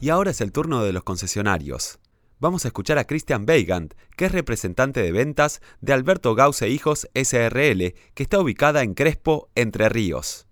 Y 0.00 0.10
ahora 0.10 0.30
es 0.30 0.40
el 0.40 0.52
turno 0.52 0.82
de 0.82 0.92
los 0.92 1.02
concesionarios. 1.02 1.98
Vamos 2.38 2.66
a 2.66 2.68
escuchar 2.68 2.98
a 2.98 3.04
Christian 3.04 3.46
Weigand, 3.48 3.94
que 4.14 4.26
es 4.26 4.32
representante 4.32 5.00
de 5.00 5.10
ventas 5.10 5.62
de 5.80 5.94
Alberto 5.94 6.34
Gause 6.34 6.68
Hijos 6.68 7.08
SRL, 7.14 7.94
que 8.14 8.22
está 8.22 8.38
ubicada 8.38 8.82
en 8.82 8.92
Crespo, 8.92 9.48
Entre 9.54 9.88
Ríos. 9.88 10.46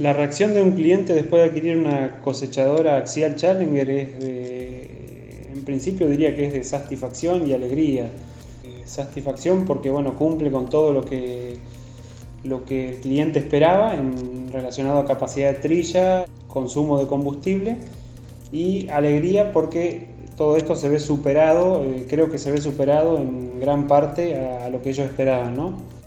La 0.00 0.14
reacción 0.14 0.54
de 0.54 0.62
un 0.62 0.72
cliente 0.72 1.12
después 1.12 1.42
de 1.42 1.50
adquirir 1.50 1.76
una 1.76 2.22
cosechadora 2.22 2.96
Axial 2.96 3.36
Challenger 3.36 3.90
es 3.90 4.08
en 5.52 5.62
principio 5.66 6.08
diría 6.08 6.34
que 6.34 6.46
es 6.46 6.54
de 6.54 6.64
satisfacción 6.64 7.46
y 7.46 7.52
alegría. 7.52 8.08
Satisfacción 8.86 9.66
porque 9.66 9.90
bueno, 9.90 10.16
cumple 10.16 10.50
con 10.50 10.70
todo 10.70 10.94
lo 10.94 11.04
que 11.04 11.58
lo 12.44 12.64
que 12.64 12.88
el 12.88 13.00
cliente 13.00 13.40
esperaba 13.40 13.94
en, 13.94 14.50
relacionado 14.50 15.00
a 15.00 15.04
capacidad 15.04 15.52
de 15.52 15.58
trilla, 15.58 16.24
consumo 16.48 16.98
de 16.98 17.06
combustible 17.06 17.76
y 18.50 18.88
alegría 18.88 19.52
porque 19.52 20.06
todo 20.34 20.56
esto 20.56 20.76
se 20.76 20.88
ve 20.88 20.98
superado, 20.98 21.84
eh, 21.84 22.06
creo 22.08 22.30
que 22.30 22.38
se 22.38 22.50
ve 22.50 22.62
superado 22.62 23.18
en 23.18 23.60
gran 23.60 23.86
parte 23.86 24.34
a, 24.34 24.70
lo 24.70 24.80
que 24.80 24.88
ellos 24.88 25.04
esperaban. 25.04 25.54
¿no? 25.54 25.99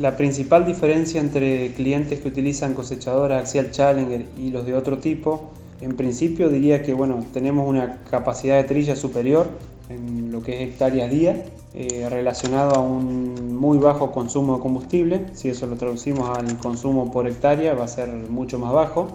La 0.00 0.16
principal 0.16 0.64
diferencia 0.64 1.20
entre 1.20 1.74
clientes 1.74 2.20
que 2.20 2.28
utilizan 2.28 2.72
cosechadora 2.72 3.38
Axial 3.38 3.70
Challenger 3.70 4.24
y 4.38 4.48
los 4.48 4.64
de 4.64 4.74
otro 4.74 4.96
tipo, 4.96 5.50
en 5.82 5.94
principio 5.94 6.48
diría 6.48 6.82
que 6.82 6.94
bueno, 6.94 7.22
tenemos 7.34 7.68
una 7.68 7.98
capacidad 8.10 8.56
de 8.56 8.64
trilla 8.64 8.96
superior 8.96 9.48
en 9.90 10.32
lo 10.32 10.42
que 10.42 10.62
es 10.62 10.70
hectáreas 10.70 11.10
día, 11.10 11.44
eh, 11.74 12.06
relacionado 12.08 12.76
a 12.76 12.78
un 12.78 13.54
muy 13.54 13.76
bajo 13.76 14.10
consumo 14.10 14.56
de 14.56 14.62
combustible. 14.62 15.26
Si 15.34 15.50
eso 15.50 15.66
lo 15.66 15.76
traducimos 15.76 16.30
al 16.30 16.56
consumo 16.56 17.12
por 17.12 17.28
hectárea, 17.28 17.74
va 17.74 17.84
a 17.84 17.88
ser 17.88 18.08
mucho 18.08 18.58
más 18.58 18.72
bajo. 18.72 19.08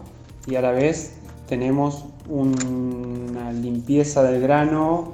Y 0.45 0.53
a 0.53 0.61
la 0.61 0.71
vez 0.71 1.13
tenemos 1.47 2.05
una 2.29 3.51
limpieza 3.53 4.21
del 4.21 4.39
grano 4.39 5.13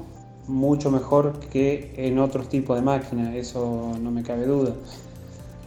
mucho 0.50 0.92
mejor 0.92 1.40
que 1.50 1.94
en 1.96 2.20
otros 2.20 2.50
tipos 2.50 2.76
de 2.76 2.82
máquinas, 2.82 3.34
eso 3.36 3.94
no 4.02 4.12
me 4.12 4.22
cabe 4.22 4.46
duda. 4.46 4.74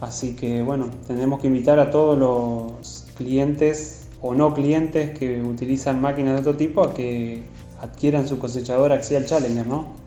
Así 0.01 0.35
que 0.35 0.61
bueno, 0.61 0.89
tenemos 1.07 1.39
que 1.39 1.47
invitar 1.47 1.79
a 1.79 1.89
todos 1.89 2.17
los 2.17 3.05
clientes 3.15 4.07
o 4.21 4.33
no 4.33 4.53
clientes 4.53 5.17
que 5.17 5.41
utilizan 5.41 6.01
máquinas 6.01 6.35
de 6.35 6.39
otro 6.41 6.57
tipo 6.57 6.83
a 6.83 6.93
que 6.93 7.43
adquieran 7.81 8.27
su 8.27 8.39
cosechadora 8.39 8.95
Axial 8.95 9.25
Challenger, 9.25 9.67
¿no? 9.67 10.04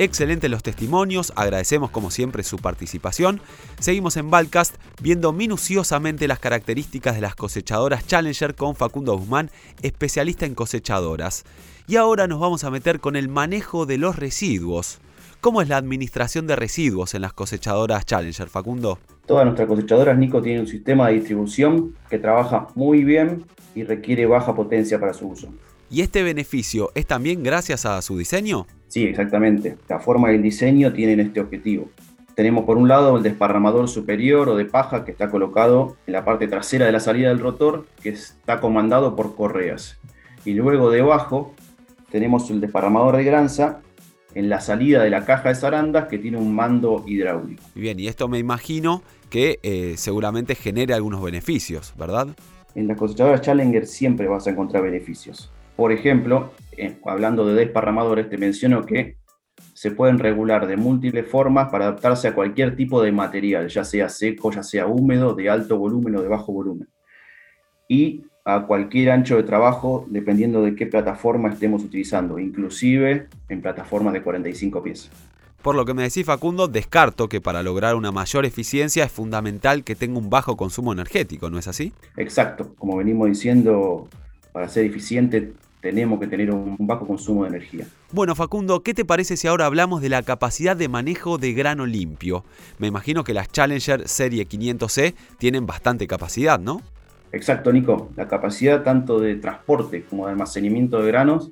Excelentes 0.00 0.48
los 0.48 0.62
testimonios, 0.62 1.32
agradecemos 1.34 1.90
como 1.90 2.12
siempre 2.12 2.44
su 2.44 2.58
participación. 2.58 3.40
Seguimos 3.80 4.16
en 4.16 4.30
Balcast 4.30 4.76
viendo 5.02 5.32
minuciosamente 5.32 6.28
las 6.28 6.38
características 6.38 7.16
de 7.16 7.20
las 7.20 7.34
cosechadoras 7.34 8.06
Challenger 8.06 8.54
con 8.54 8.76
Facundo 8.76 9.18
Guzmán, 9.18 9.50
especialista 9.82 10.46
en 10.46 10.54
cosechadoras. 10.54 11.44
Y 11.88 11.96
ahora 11.96 12.28
nos 12.28 12.38
vamos 12.38 12.62
a 12.62 12.70
meter 12.70 13.00
con 13.00 13.16
el 13.16 13.28
manejo 13.28 13.86
de 13.86 13.98
los 13.98 14.14
residuos. 14.14 15.00
¿Cómo 15.40 15.62
es 15.62 15.68
la 15.68 15.78
administración 15.78 16.46
de 16.46 16.54
residuos 16.54 17.14
en 17.14 17.22
las 17.22 17.32
cosechadoras 17.32 18.06
Challenger, 18.06 18.48
Facundo? 18.48 19.00
Todas 19.26 19.46
nuestras 19.46 19.66
cosechadoras, 19.66 20.16
Nico, 20.16 20.40
tienen 20.40 20.60
un 20.60 20.68
sistema 20.68 21.08
de 21.08 21.14
distribución 21.14 21.96
que 22.08 22.20
trabaja 22.20 22.68
muy 22.76 23.02
bien 23.02 23.46
y 23.74 23.82
requiere 23.82 24.26
baja 24.26 24.54
potencia 24.54 25.00
para 25.00 25.12
su 25.12 25.26
uso. 25.26 25.48
¿Y 25.90 26.02
este 26.02 26.22
beneficio 26.22 26.92
es 26.94 27.04
también 27.04 27.42
gracias 27.42 27.84
a 27.84 28.00
su 28.00 28.16
diseño? 28.16 28.68
Sí, 28.88 29.04
exactamente. 29.04 29.76
La 29.88 30.00
forma 30.00 30.32
y 30.32 30.36
el 30.36 30.42
diseño 30.42 30.92
tienen 30.92 31.20
este 31.20 31.40
objetivo. 31.40 31.90
Tenemos 32.34 32.64
por 32.64 32.76
un 32.76 32.88
lado 32.88 33.16
el 33.16 33.22
desparramador 33.22 33.88
superior 33.88 34.48
o 34.48 34.56
de 34.56 34.64
paja 34.64 35.04
que 35.04 35.10
está 35.10 35.30
colocado 35.30 35.96
en 36.06 36.12
la 36.12 36.24
parte 36.24 36.46
trasera 36.46 36.86
de 36.86 36.92
la 36.92 37.00
salida 37.00 37.28
del 37.28 37.40
rotor, 37.40 37.86
que 38.02 38.10
está 38.10 38.60
comandado 38.60 39.16
por 39.16 39.34
correas. 39.34 39.98
Y 40.44 40.54
luego 40.54 40.90
debajo 40.90 41.54
tenemos 42.10 42.50
el 42.50 42.60
desparramador 42.60 43.16
de 43.16 43.24
granza 43.24 43.80
en 44.34 44.48
la 44.48 44.60
salida 44.60 45.02
de 45.02 45.10
la 45.10 45.24
caja 45.24 45.48
de 45.48 45.54
zarandas 45.56 46.06
que 46.06 46.18
tiene 46.18 46.38
un 46.38 46.54
mando 46.54 47.04
hidráulico. 47.06 47.62
Bien, 47.74 47.98
y 47.98 48.06
esto 48.06 48.28
me 48.28 48.38
imagino 48.38 49.02
que 49.30 49.58
eh, 49.62 49.94
seguramente 49.96 50.54
genere 50.54 50.94
algunos 50.94 51.22
beneficios, 51.22 51.92
¿verdad? 51.98 52.28
En 52.74 52.86
las 52.86 52.96
cosechadoras 52.96 53.40
Challenger 53.40 53.86
siempre 53.86 54.28
vas 54.28 54.46
a 54.46 54.50
encontrar 54.50 54.84
beneficios. 54.84 55.50
Por 55.78 55.92
ejemplo, 55.92 56.54
eh, 56.76 56.96
hablando 57.06 57.46
de 57.46 57.54
desparramadores, 57.54 58.28
te 58.28 58.36
menciono 58.36 58.84
que 58.84 59.16
se 59.74 59.92
pueden 59.92 60.18
regular 60.18 60.66
de 60.66 60.76
múltiples 60.76 61.24
formas 61.30 61.68
para 61.70 61.84
adaptarse 61.84 62.26
a 62.26 62.34
cualquier 62.34 62.74
tipo 62.74 63.00
de 63.00 63.12
material, 63.12 63.68
ya 63.68 63.84
sea 63.84 64.08
seco, 64.08 64.50
ya 64.50 64.64
sea 64.64 64.88
húmedo, 64.88 65.34
de 65.34 65.48
alto 65.48 65.78
volumen 65.78 66.16
o 66.16 66.22
de 66.22 66.26
bajo 66.26 66.52
volumen. 66.52 66.88
Y 67.88 68.24
a 68.44 68.66
cualquier 68.66 69.12
ancho 69.12 69.36
de 69.36 69.44
trabajo, 69.44 70.04
dependiendo 70.08 70.62
de 70.62 70.74
qué 70.74 70.86
plataforma 70.86 71.50
estemos 71.50 71.84
utilizando, 71.84 72.40
inclusive 72.40 73.28
en 73.48 73.62
plataformas 73.62 74.14
de 74.14 74.22
45 74.22 74.82
pies. 74.82 75.08
Por 75.62 75.76
lo 75.76 75.84
que 75.84 75.94
me 75.94 76.02
decís 76.02 76.26
Facundo, 76.26 76.66
descarto 76.66 77.28
que 77.28 77.40
para 77.40 77.62
lograr 77.62 77.94
una 77.94 78.10
mayor 78.10 78.44
eficiencia 78.46 79.04
es 79.04 79.12
fundamental 79.12 79.84
que 79.84 79.94
tenga 79.94 80.18
un 80.18 80.28
bajo 80.28 80.56
consumo 80.56 80.92
energético, 80.92 81.50
¿no 81.50 81.58
es 81.60 81.68
así? 81.68 81.92
Exacto, 82.16 82.74
como 82.76 82.96
venimos 82.96 83.28
diciendo, 83.28 84.08
para 84.50 84.68
ser 84.68 84.84
eficiente 84.84 85.52
tenemos 85.80 86.18
que 86.18 86.26
tener 86.26 86.50
un 86.50 86.76
bajo 86.80 87.06
consumo 87.06 87.44
de 87.44 87.50
energía. 87.50 87.86
Bueno, 88.12 88.34
Facundo, 88.34 88.82
¿qué 88.82 88.94
te 88.94 89.04
parece 89.04 89.36
si 89.36 89.46
ahora 89.46 89.66
hablamos 89.66 90.02
de 90.02 90.08
la 90.08 90.22
capacidad 90.22 90.76
de 90.76 90.88
manejo 90.88 91.38
de 91.38 91.52
grano 91.52 91.86
limpio? 91.86 92.44
Me 92.78 92.86
imagino 92.86 93.24
que 93.24 93.34
las 93.34 93.48
Challenger 93.50 94.08
Serie 94.08 94.48
500C 94.48 95.14
tienen 95.38 95.66
bastante 95.66 96.06
capacidad, 96.06 96.58
¿no? 96.58 96.82
Exacto, 97.32 97.72
Nico. 97.72 98.10
La 98.16 98.26
capacidad 98.26 98.82
tanto 98.82 99.20
de 99.20 99.36
transporte 99.36 100.04
como 100.04 100.26
de 100.26 100.32
almacenamiento 100.32 101.00
de 101.00 101.08
granos 101.08 101.50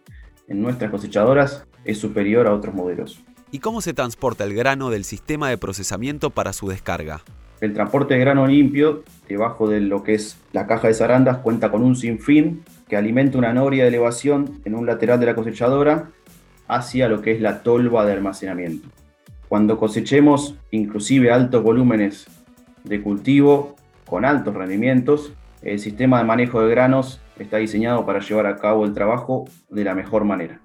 en 0.49 0.63
nuestras 0.63 0.91
cosechadoras 0.91 1.67
es 1.85 1.99
superior 1.99 2.47
a 2.47 2.55
otros 2.55 2.75
modelos. 2.75 3.23
¿Y 3.51 3.61
cómo 3.61 3.81
se 3.81 3.95
transporta 3.95 4.45
el 4.45 4.55
grano 4.55 4.91
del 4.91 5.05
sistema 5.05 5.49
de 5.49 5.59
procesamiento 5.59 6.31
para 6.31 6.53
su 6.53 6.69
descarga? 6.69 7.23
El 7.61 7.73
transporte 7.73 8.15
de 8.15 8.21
grano 8.21 8.47
limpio, 8.47 9.03
debajo 9.29 9.69
de 9.69 9.81
lo 9.81 10.03
que 10.03 10.15
es 10.15 10.37
la 10.53 10.67
caja 10.67 10.89
de 10.89 10.95
zarandas, 10.95 11.39
cuenta 11.39 11.71
con 11.71 11.83
un 11.83 11.97
sinfín 11.97 12.63
que 12.89 12.97
alimenta 12.97 13.39
una 13.39 13.53
noria 13.53 13.83
de 13.83 13.89
elevación 13.89 14.61
en 14.65 14.75
un 14.75 14.87
lateral 14.87 15.19
de 15.21 15.27
la 15.27 15.35
cosechadora 15.35 16.11
hacia 16.69 17.09
lo 17.09 17.23
que 17.23 17.33
es 17.33 17.41
la 17.41 17.63
tolva 17.63 18.05
de 18.05 18.13
almacenamiento. 18.13 18.89
Cuando 19.49 19.79
cosechemos 19.79 20.57
inclusive 20.71 21.31
altos 21.31 21.63
volúmenes 21.63 22.27
de 22.85 23.01
cultivo 23.01 23.77
con 24.07 24.25
altos 24.25 24.55
rendimientos, 24.55 25.33
el 25.63 25.79
sistema 25.79 26.19
de 26.19 26.25
manejo 26.25 26.61
de 26.61 26.71
granos 26.71 27.21
está 27.39 27.57
diseñado 27.59 28.07
para 28.07 28.21
llevar 28.21 28.47
a 28.47 28.57
cabo 28.57 28.85
el 28.85 28.95
trabajo 28.95 29.47
de 29.69 29.85
la 29.85 29.95
mejor 29.95 30.25
manera. 30.25 30.61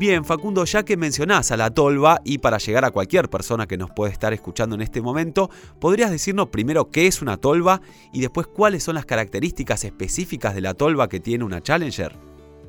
Bien, 0.00 0.24
Facundo, 0.24 0.64
ya 0.64 0.82
que 0.82 0.96
mencionás 0.96 1.52
a 1.52 1.58
la 1.58 1.68
tolva 1.68 2.22
y 2.24 2.38
para 2.38 2.56
llegar 2.56 2.86
a 2.86 2.90
cualquier 2.90 3.28
persona 3.28 3.66
que 3.66 3.76
nos 3.76 3.90
puede 3.90 4.10
estar 4.10 4.32
escuchando 4.32 4.74
en 4.74 4.80
este 4.80 5.02
momento, 5.02 5.50
¿podrías 5.78 6.10
decirnos 6.10 6.48
primero 6.48 6.88
qué 6.88 7.06
es 7.06 7.20
una 7.20 7.36
tolva 7.36 7.82
y 8.10 8.22
después 8.22 8.46
cuáles 8.46 8.82
son 8.82 8.94
las 8.94 9.04
características 9.04 9.84
específicas 9.84 10.54
de 10.54 10.62
la 10.62 10.72
tolva 10.72 11.10
que 11.10 11.20
tiene 11.20 11.44
una 11.44 11.60
Challenger? 11.60 12.14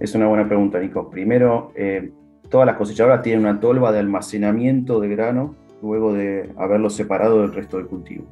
Es 0.01 0.13
una 0.13 0.27
buena 0.27 0.45
pregunta, 0.45 0.77
Nico. 0.77 1.09
Primero, 1.09 1.71
eh, 1.73 2.11
todas 2.49 2.65
las 2.67 2.75
cosechadoras 2.75 3.21
tienen 3.21 3.45
una 3.45 3.61
tolva 3.61 3.93
de 3.93 3.99
almacenamiento 3.99 4.99
de 4.99 5.07
grano 5.07 5.55
luego 5.81 6.11
de 6.11 6.51
haberlo 6.57 6.89
separado 6.89 7.43
del 7.43 7.53
resto 7.53 7.77
del 7.77 7.87
cultivo. 7.87 8.25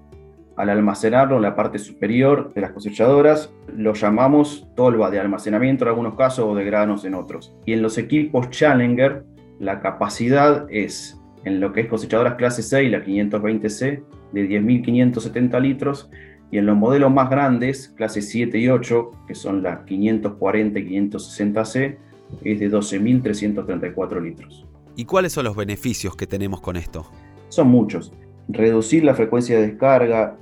Al 0.60 0.70
almacenarlo 0.70 1.38
en 1.38 1.44
la 1.44 1.56
parte 1.56 1.80
superior 1.80 2.54
de 2.54 2.60
las 2.60 2.74
cosechadoras, 2.74 3.54
lo 3.74 3.94
llamamos 3.94 4.68
tolva 4.76 5.10
de 5.10 5.18
almacenamiento 5.18 5.86
en 5.86 5.88
algunos 5.88 6.16
casos 6.16 6.44
o 6.50 6.54
de 6.54 6.66
granos 6.66 7.06
en 7.06 7.14
otros. 7.14 7.56
Y 7.66 7.72
en 7.72 7.82
los 7.82 7.98
equipos 7.98 8.50
Challenger, 8.50 9.24
la 9.58 9.80
capacidad 9.80 10.68
es, 10.70 11.18
en 11.46 11.62
lo 11.62 11.72
que 11.72 11.80
es 11.80 11.88
cosechadoras 11.88 12.36
clase 12.36 12.62
6, 12.62 12.92
la 12.92 13.06
520C, 13.06 14.04
de 14.34 14.50
10.570 14.50 15.62
litros, 15.62 16.10
y 16.52 16.58
en 16.58 16.66
los 16.66 16.76
modelos 16.76 17.10
más 17.10 17.30
grandes, 17.30 17.94
clase 17.96 18.22
7 18.22 18.58
y 18.58 18.68
8, 18.68 19.12
que 19.30 19.36
son 19.36 19.64
las 19.64 19.86
540 19.86 20.78
y 20.78 20.90
560C, 20.90 21.96
es 22.44 22.60
de 22.60 22.70
12.334 22.70 24.22
litros. 24.22 24.68
¿Y 24.98 25.06
cuáles 25.06 25.32
son 25.32 25.46
los 25.46 25.56
beneficios 25.56 26.18
que 26.18 26.28
tenemos 26.28 26.60
con 26.60 26.76
esto? 26.76 27.10
Son 27.48 27.70
muchos. 27.70 28.12
Reducir 28.50 29.06
la 29.06 29.14
frecuencia 29.14 29.58
de 29.58 29.68
descarga 29.68 30.36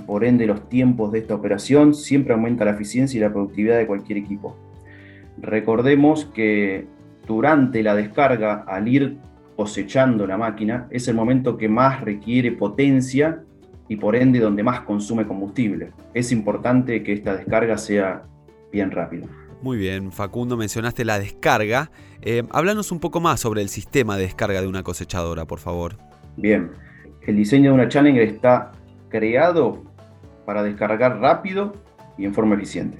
y 0.00 0.02
por 0.02 0.24
ende 0.24 0.46
los 0.46 0.68
tiempos 0.68 1.12
de 1.12 1.18
esta 1.18 1.34
operación 1.34 1.94
siempre 1.94 2.32
aumenta 2.32 2.64
la 2.64 2.72
eficiencia 2.72 3.18
y 3.18 3.20
la 3.20 3.30
productividad 3.30 3.76
de 3.76 3.86
cualquier 3.86 4.18
equipo. 4.18 4.56
Recordemos 5.38 6.24
que 6.26 6.86
durante 7.26 7.82
la 7.82 7.94
descarga, 7.94 8.64
al 8.66 8.88
ir 8.88 9.18
cosechando 9.56 10.26
la 10.26 10.38
máquina, 10.38 10.86
es 10.90 11.06
el 11.08 11.14
momento 11.14 11.56
que 11.56 11.68
más 11.68 12.00
requiere 12.00 12.52
potencia 12.52 13.42
y 13.88 13.96
por 13.96 14.16
ende 14.16 14.40
donde 14.40 14.62
más 14.62 14.80
consume 14.80 15.26
combustible. 15.26 15.92
Es 16.14 16.32
importante 16.32 17.02
que 17.02 17.12
esta 17.12 17.36
descarga 17.36 17.76
sea 17.76 18.22
bien 18.72 18.90
rápida. 18.90 19.26
Muy 19.62 19.76
bien, 19.76 20.10
Facundo, 20.12 20.56
mencionaste 20.56 21.04
la 21.04 21.18
descarga. 21.18 21.90
Eh, 22.22 22.44
háblanos 22.50 22.92
un 22.92 23.00
poco 23.00 23.20
más 23.20 23.40
sobre 23.40 23.60
el 23.60 23.68
sistema 23.68 24.16
de 24.16 24.22
descarga 24.22 24.62
de 24.62 24.66
una 24.66 24.82
cosechadora, 24.82 25.44
por 25.44 25.58
favor. 25.58 25.98
Bien, 26.36 26.70
el 27.26 27.36
diseño 27.36 27.70
de 27.70 27.74
una 27.74 27.88
Challenger 27.88 28.22
está 28.22 28.72
creado 29.10 29.82
para 30.44 30.62
descargar 30.62 31.18
rápido 31.20 31.74
y 32.16 32.24
en 32.24 32.34
forma 32.34 32.54
eficiente. 32.54 32.98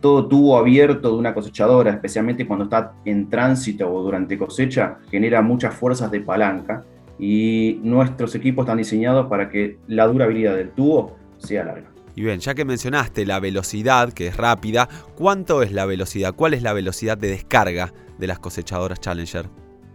Todo 0.00 0.28
tubo 0.28 0.58
abierto 0.58 1.10
de 1.10 1.16
una 1.16 1.32
cosechadora, 1.32 1.90
especialmente 1.90 2.46
cuando 2.46 2.64
está 2.64 2.92
en 3.04 3.30
tránsito 3.30 3.90
o 3.90 4.02
durante 4.02 4.36
cosecha, 4.36 4.98
genera 5.10 5.40
muchas 5.40 5.74
fuerzas 5.74 6.10
de 6.10 6.20
palanca 6.20 6.84
y 7.18 7.80
nuestros 7.82 8.34
equipos 8.34 8.64
están 8.64 8.78
diseñados 8.78 9.28
para 9.28 9.48
que 9.48 9.78
la 9.86 10.06
durabilidad 10.06 10.56
del 10.56 10.70
tubo 10.70 11.16
sea 11.38 11.64
larga. 11.64 11.94
Y 12.16 12.22
bien, 12.22 12.38
ya 12.38 12.54
que 12.54 12.64
mencionaste 12.64 13.26
la 13.26 13.40
velocidad, 13.40 14.12
que 14.12 14.28
es 14.28 14.36
rápida, 14.36 14.88
¿cuánto 15.16 15.62
es 15.62 15.72
la 15.72 15.84
velocidad? 15.84 16.34
¿Cuál 16.34 16.54
es 16.54 16.62
la 16.62 16.72
velocidad 16.72 17.18
de 17.18 17.28
descarga 17.28 17.92
de 18.18 18.26
las 18.26 18.38
cosechadoras 18.38 19.00
Challenger? 19.00 19.46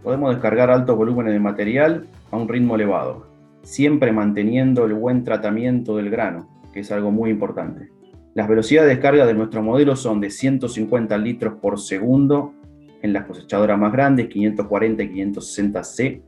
Podemos 0.02 0.30
descargar 0.34 0.70
altos 0.70 0.96
volúmenes 0.96 1.32
de 1.32 1.40
material 1.40 2.06
a 2.30 2.36
un 2.36 2.48
ritmo 2.48 2.74
elevado, 2.74 3.26
siempre 3.62 4.12
manteniendo 4.12 4.84
el 4.84 4.94
buen 4.94 5.24
tratamiento 5.24 5.96
del 5.96 6.10
grano, 6.10 6.49
que 6.72 6.80
es 6.80 6.92
algo 6.92 7.10
muy 7.10 7.30
importante. 7.30 7.88
Las 8.34 8.48
velocidades 8.48 8.88
de 8.88 8.94
descarga 8.94 9.26
de 9.26 9.34
nuestro 9.34 9.62
modelo 9.62 9.96
son 9.96 10.20
de 10.20 10.30
150 10.30 11.18
litros 11.18 11.54
por 11.60 11.80
segundo 11.80 12.54
en 13.02 13.12
las 13.12 13.24
cosechadoras 13.24 13.78
más 13.78 13.92
grandes, 13.92 14.28
540 14.28 15.02
y 15.02 15.08
560C, 15.08 16.22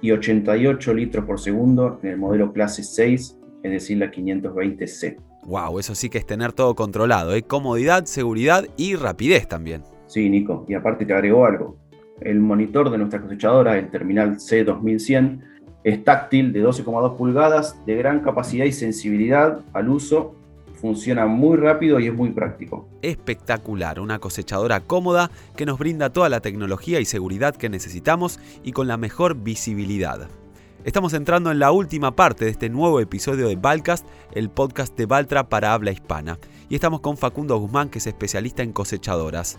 y 0.00 0.10
88 0.12 0.94
litros 0.94 1.24
por 1.24 1.40
segundo 1.40 1.98
en 2.02 2.10
el 2.10 2.18
modelo 2.18 2.52
clase 2.52 2.84
6, 2.84 3.38
es 3.62 3.70
decir, 3.70 3.98
la 3.98 4.10
520C. 4.12 5.16
Wow, 5.46 5.78
eso 5.78 5.94
sí 5.94 6.08
que 6.08 6.18
es 6.18 6.26
tener 6.26 6.52
todo 6.52 6.74
controlado, 6.74 7.34
¿eh? 7.34 7.42
comodidad, 7.42 8.04
seguridad 8.04 8.66
y 8.76 8.96
rapidez 8.96 9.48
también. 9.48 9.82
Sí, 10.06 10.28
Nico, 10.28 10.64
y 10.68 10.74
aparte 10.74 11.04
te 11.06 11.14
agregó 11.14 11.46
algo. 11.46 11.78
El 12.20 12.40
monitor 12.40 12.90
de 12.90 12.98
nuestra 12.98 13.20
cosechadora, 13.20 13.76
el 13.78 13.90
terminal 13.90 14.36
C2100, 14.36 15.40
es 15.84 16.02
táctil 16.02 16.52
de 16.52 16.64
12,2 16.64 17.16
pulgadas, 17.16 17.76
de 17.86 17.94
gran 17.94 18.20
capacidad 18.20 18.64
y 18.64 18.72
sensibilidad 18.72 19.60
al 19.72 19.90
uso 19.90 20.34
funciona 20.84 21.26
muy 21.26 21.56
rápido 21.56 21.98
y 21.98 22.08
es 22.08 22.14
muy 22.14 22.30
práctico. 22.30 22.88
Espectacular, 23.00 24.00
una 24.00 24.18
cosechadora 24.18 24.80
cómoda 24.80 25.30
que 25.56 25.64
nos 25.64 25.78
brinda 25.78 26.10
toda 26.10 26.28
la 26.28 26.40
tecnología 26.40 27.00
y 27.00 27.06
seguridad 27.06 27.56
que 27.56 27.70
necesitamos 27.70 28.38
y 28.62 28.72
con 28.72 28.86
la 28.86 28.98
mejor 28.98 29.36
visibilidad. 29.36 30.28
Estamos 30.84 31.14
entrando 31.14 31.50
en 31.50 31.58
la 31.58 31.72
última 31.72 32.14
parte 32.14 32.44
de 32.44 32.50
este 32.50 32.68
nuevo 32.68 33.00
episodio 33.00 33.48
de 33.48 33.56
Balcast, 33.56 34.06
el 34.32 34.50
podcast 34.50 34.94
de 34.98 35.06
Valtra 35.06 35.48
para 35.48 35.72
habla 35.72 35.90
hispana, 35.90 36.38
y 36.68 36.74
estamos 36.74 37.00
con 37.00 37.16
Facundo 37.16 37.56
Guzmán, 37.56 37.88
que 37.88 37.98
es 37.98 38.06
especialista 38.06 38.62
en 38.62 38.72
cosechadoras. 38.72 39.58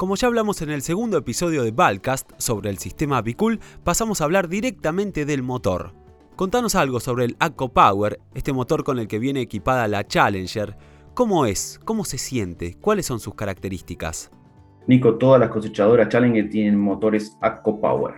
Como 0.00 0.16
ya 0.16 0.28
hablamos 0.28 0.62
en 0.62 0.70
el 0.70 0.80
segundo 0.80 1.18
episodio 1.18 1.62
de 1.62 1.72
Balcast 1.72 2.30
sobre 2.38 2.70
el 2.70 2.78
sistema 2.78 3.20
Bicool, 3.20 3.60
pasamos 3.84 4.22
a 4.22 4.24
hablar 4.24 4.48
directamente 4.48 5.26
del 5.26 5.42
motor. 5.42 5.92
Contanos 6.36 6.74
algo 6.74 7.00
sobre 7.00 7.26
el 7.26 7.36
Acco 7.38 7.68
Power, 7.68 8.18
este 8.34 8.54
motor 8.54 8.82
con 8.82 8.98
el 8.98 9.08
que 9.08 9.18
viene 9.18 9.42
equipada 9.42 9.88
la 9.88 10.06
Challenger. 10.06 10.74
¿Cómo 11.12 11.44
es? 11.44 11.78
¿Cómo 11.84 12.06
se 12.06 12.16
siente? 12.16 12.78
¿Cuáles 12.80 13.04
son 13.04 13.20
sus 13.20 13.34
características? 13.34 14.30
Nico, 14.86 15.16
todas 15.16 15.38
las 15.38 15.50
cosechadoras 15.50 16.08
Challenger 16.08 16.48
tienen 16.48 16.80
motores 16.80 17.36
Acco 17.42 17.78
Power, 17.78 18.14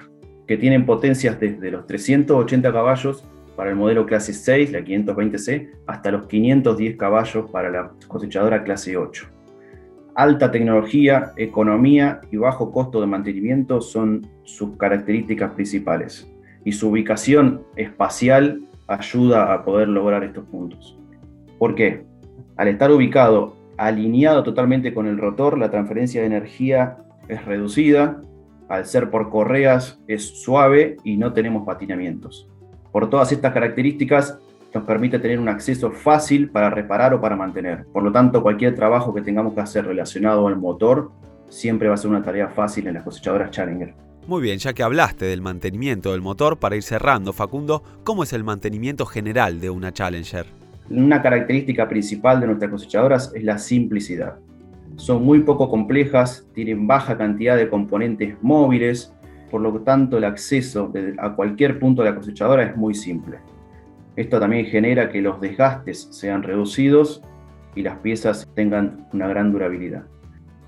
que 0.47 0.57
tienen 0.57 0.87
potencias 0.87 1.41
desde 1.41 1.73
los 1.73 1.85
380 1.89 2.73
caballos 2.73 3.25
para 3.57 3.71
el 3.71 3.77
modelo 3.77 4.07
clase 4.07 4.33
6, 4.35 4.71
la 4.71 4.83
520C, 4.83 5.73
hasta 5.89 6.13
los 6.13 6.27
510 6.27 6.97
caballos 6.97 7.51
para 7.51 7.71
la 7.71 7.93
cosechadora 8.07 8.63
clase 8.63 8.97
8. 8.97 9.32
Alta 10.15 10.51
tecnología, 10.51 11.33
economía 11.37 12.21
y 12.31 12.37
bajo 12.37 12.71
costo 12.71 13.01
de 13.01 13.07
mantenimiento 13.07 13.81
son 13.81 14.27
sus 14.43 14.77
características 14.77 15.53
principales 15.53 16.31
y 16.65 16.73
su 16.73 16.91
ubicación 16.91 17.63
espacial 17.77 18.63
ayuda 18.89 19.55
a 19.55 19.65
poder 19.65 19.89
lograr 19.89 20.23
estos 20.23 20.45
puntos. 20.45 20.99
¿Por 21.59 21.75
qué? 21.75 22.05
Al 22.57 22.69
estar 22.69 22.91
ubicado 22.91 23.57
alineado 23.79 24.43
totalmente 24.43 24.93
con 24.93 25.07
el 25.07 25.17
rotor, 25.17 25.57
la 25.57 25.71
transferencia 25.71 26.21
de 26.21 26.27
energía 26.27 26.99
es 27.29 27.45
reducida, 27.47 28.21
al 28.69 28.85
ser 28.85 29.11
por 29.11 29.31
correas 29.31 30.01
es 30.09 30.43
suave 30.43 30.99
y 31.05 31.17
no 31.17 31.33
tenemos 31.33 31.65
patinamientos. 31.65 32.49
Por 32.93 33.09
todas 33.09 33.33
estas 33.33 33.53
características 33.55 34.39
nos 34.75 34.85
permite 34.85 35.19
tener 35.19 35.39
un 35.39 35.49
acceso 35.49 35.91
fácil 35.91 36.51
para 36.51 36.71
reparar 36.71 37.15
o 37.15 37.21
para 37.21 37.37
mantener. 37.37 37.85
Por 37.93 38.03
lo 38.03 38.13
tanto, 38.13 38.43
cualquier 38.43 38.75
trabajo 38.75 39.13
que 39.13 39.23
tengamos 39.23 39.55
que 39.55 39.61
hacer 39.61 39.87
relacionado 39.87 40.47
al 40.49 40.57
motor 40.57 41.11
siempre 41.49 41.89
va 41.89 41.95
a 41.95 41.99
ser 41.99 42.11
una 42.11 42.23
tarea 42.23 42.49
fácil 42.49 42.87
en 42.87 42.95
las 42.95 43.03
cosechadoras 43.03 43.51
Challenger. 43.51 43.95
Muy 44.27 44.41
bien, 44.41 44.59
ya 44.59 44.73
que 44.73 44.83
hablaste 44.83 45.27
del 45.27 45.43
mantenimiento 45.43 46.13
del 46.13 46.23
motor, 46.23 46.59
para 46.59 46.77
ir 46.77 46.83
cerrando, 46.83 47.33
Facundo, 47.33 47.83
¿cómo 48.05 48.23
es 48.23 48.33
el 48.33 48.45
mantenimiento 48.45 49.05
general 49.05 49.61
de 49.61 49.69
una 49.69 49.93
Challenger? 49.93 50.47
Una 50.91 51.21
característica 51.21 51.89
principal 51.89 52.41
de 52.41 52.47
nuestras 52.47 52.71
cosechadoras 52.71 53.33
es 53.35 53.43
la 53.43 53.59
simplicidad. 53.59 54.37
Son 54.97 55.25
muy 55.25 55.41
poco 55.41 55.69
complejas, 55.69 56.47
tienen 56.55 56.87
baja 56.87 57.19
cantidad 57.19 57.57
de 57.57 57.69
componentes 57.69 58.37
móviles, 58.43 59.13
por 59.51 59.61
lo 59.61 59.73
tanto 59.81 60.19
el 60.19 60.25
acceso 60.25 60.93
a 61.19 61.35
cualquier 61.35 61.79
punto 61.79 62.03
de 62.03 62.11
la 62.11 62.17
cosechadora 62.17 62.63
es 62.63 62.77
muy 62.77 62.95
simple. 62.95 63.39
Esto 64.17 64.39
también 64.41 64.67
genera 64.67 65.09
que 65.11 65.23
los 65.23 65.41
desgastes 65.41 66.09
sean 66.11 66.43
reducidos 66.43 67.23
y 67.75 67.83
las 67.83 67.99
piezas 67.99 68.49
tengan 68.55 69.09
una 69.13 69.29
gran 69.29 69.53
durabilidad 69.53 70.05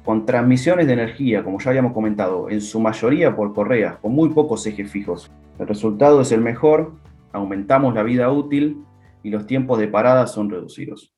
con 0.05 0.27
transmisiones 0.27 0.87
de 0.87 0.93
energía, 0.93 1.43
como 1.43 1.59
ya 1.59 1.71
habíamos 1.71 1.95
comentado, 1.95 2.51
en 2.51 2.61
su 2.61 2.79
mayoría 2.79 3.35
por 3.35 3.55
correas, 3.55 3.97
con 3.97 4.13
muy 4.13 4.29
pocos 4.29 4.67
ejes 4.67 4.91
fijos. 4.91 5.33
El 5.59 5.67
resultado 5.67 6.21
es 6.21 6.31
el 6.31 6.43
mejor, 6.43 6.93
aumentamos 7.33 7.95
la 7.95 8.03
vida 8.03 8.31
útil 8.31 8.85
y 9.23 9.31
los 9.31 9.47
tiempos 9.47 9.79
de 9.79 9.89
parada 9.89 10.27
son 10.27 10.51
reducidos. 10.51 11.14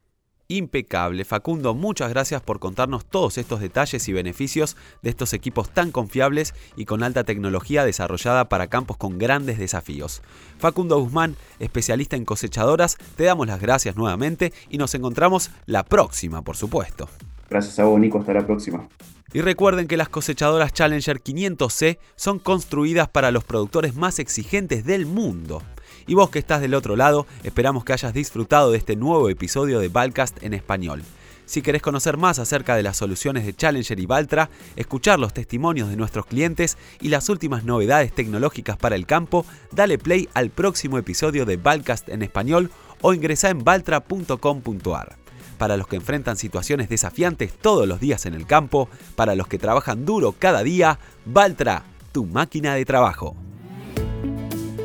Impecable. 0.49 1.25
Facundo, 1.25 1.75
muchas 1.75 2.11
gracias 2.11 2.41
por 2.43 2.59
contarnos 2.59 3.05
todos 3.05 3.39
estos 3.39 3.61
detalles 3.61 4.09
y 4.09 4.13
beneficios 4.13 4.77
de 5.03 5.11
estos 5.11 5.33
equipos 5.33 5.71
tan 5.71 5.91
confiables 5.91 6.55
y 6.77 6.85
con 6.85 7.03
alta 7.03 7.25
tecnología 7.25 7.85
desarrollada 7.85 8.49
para 8.49 8.69
campos 8.69 8.97
con 8.97 9.19
grandes 9.19 9.59
desafíos. 9.59 10.23
Facundo 10.59 10.99
Guzmán, 11.01 11.37
especialista 11.59 12.17
en 12.17 12.25
cosechadoras, 12.25 12.97
te 13.17 13.25
damos 13.25 13.47
las 13.47 13.61
gracias 13.61 13.97
nuevamente 13.97 14.53
y 14.69 14.79
nos 14.79 14.95
encontramos 14.95 15.51
la 15.67 15.83
próxima, 15.83 16.43
por 16.43 16.57
supuesto. 16.57 17.09
Gracias 17.51 17.79
a 17.79 17.85
vos, 17.85 17.99
Nico. 17.99 18.19
Hasta 18.19 18.35
la 18.35 18.47
próxima. 18.47 18.89
Y 19.33 19.41
recuerden 19.41 19.89
que 19.89 19.97
las 19.97 20.09
cosechadoras 20.09 20.73
Challenger 20.73 21.23
500C 21.23 21.99
son 22.15 22.39
construidas 22.39 23.09
para 23.09 23.31
los 23.31 23.45
productores 23.45 23.95
más 23.95 24.19
exigentes 24.19 24.85
del 24.85 25.07
mundo. 25.07 25.63
Y 26.07 26.15
vos 26.15 26.31
que 26.31 26.39
estás 26.39 26.61
del 26.61 26.75
otro 26.75 26.97
lado, 26.97 27.27
esperamos 27.43 27.85
que 27.85 27.93
hayas 27.93 28.15
disfrutado 28.15 28.71
de 28.71 28.79
este 28.79 28.97
nuevo 28.97 29.29
episodio 29.29 29.81
de 29.81 29.89
Balcast 29.89 30.43
en 30.43 30.55
español. 30.55 31.03
Si 31.47 31.63
querés 31.63 31.81
conocer 31.81 32.17
más 32.17 32.41
acerca 32.41 32.75
de 32.75 32.83
las 32.83 32.97
soluciones 32.97 33.47
de 33.47 33.55
Challenger 33.55 34.01
y 34.01 34.07
Valtra, 34.07 34.51
escuchar 34.75 35.21
los 35.21 35.33
testimonios 35.33 35.89
de 35.89 35.97
nuestros 35.97 36.27
clientes 36.27 36.77
y 37.01 37.09
las 37.09 37.29
últimas 37.29 37.65
novedades 37.65 38.13
tecnológicas 38.13 38.77
para 38.77 38.97
el 38.97 39.07
campo, 39.07 39.47
dale 39.71 39.97
play 39.97 40.29
al 40.35 40.51
próximo 40.51 40.99
episodio 40.99 41.45
de 41.47 41.57
Valcast 41.57 42.09
en 42.09 42.23
español 42.23 42.71
o 43.01 43.15
ingresa 43.15 43.49
en 43.51 43.63
valtra.com.ar. 43.63 45.17
Para 45.57 45.77
los 45.77 45.87
que 45.87 45.97
enfrentan 45.97 46.37
situaciones 46.37 46.89
desafiantes 46.89 47.53
todos 47.53 47.87
los 47.87 48.01
días 48.01 48.27
en 48.27 48.35
el 48.35 48.47
campo, 48.47 48.89
para 49.15 49.37
los 49.37 49.47
que 49.47 49.59
trabajan 49.59 50.05
duro 50.05 50.35
cada 50.39 50.65
día, 50.65 50.99
Valtra, 51.25 51.85
tu 52.13 52.27
máquina 52.27 52.75
de 52.75 52.85
trabajo. 52.85 53.37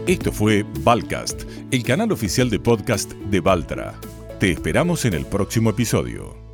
Esto 0.08 0.32
fue 0.32 0.66
Valcast, 0.80 1.44
el 1.70 1.84
canal 1.84 2.12
oficial 2.12 2.50
de 2.50 2.60
podcast 2.60 3.12
de 3.14 3.40
Valtra. 3.40 4.00
Te 4.40 4.52
esperamos 4.52 5.06
en 5.06 5.14
el 5.14 5.28
próximo 5.28 5.70
episodio. 5.70 6.51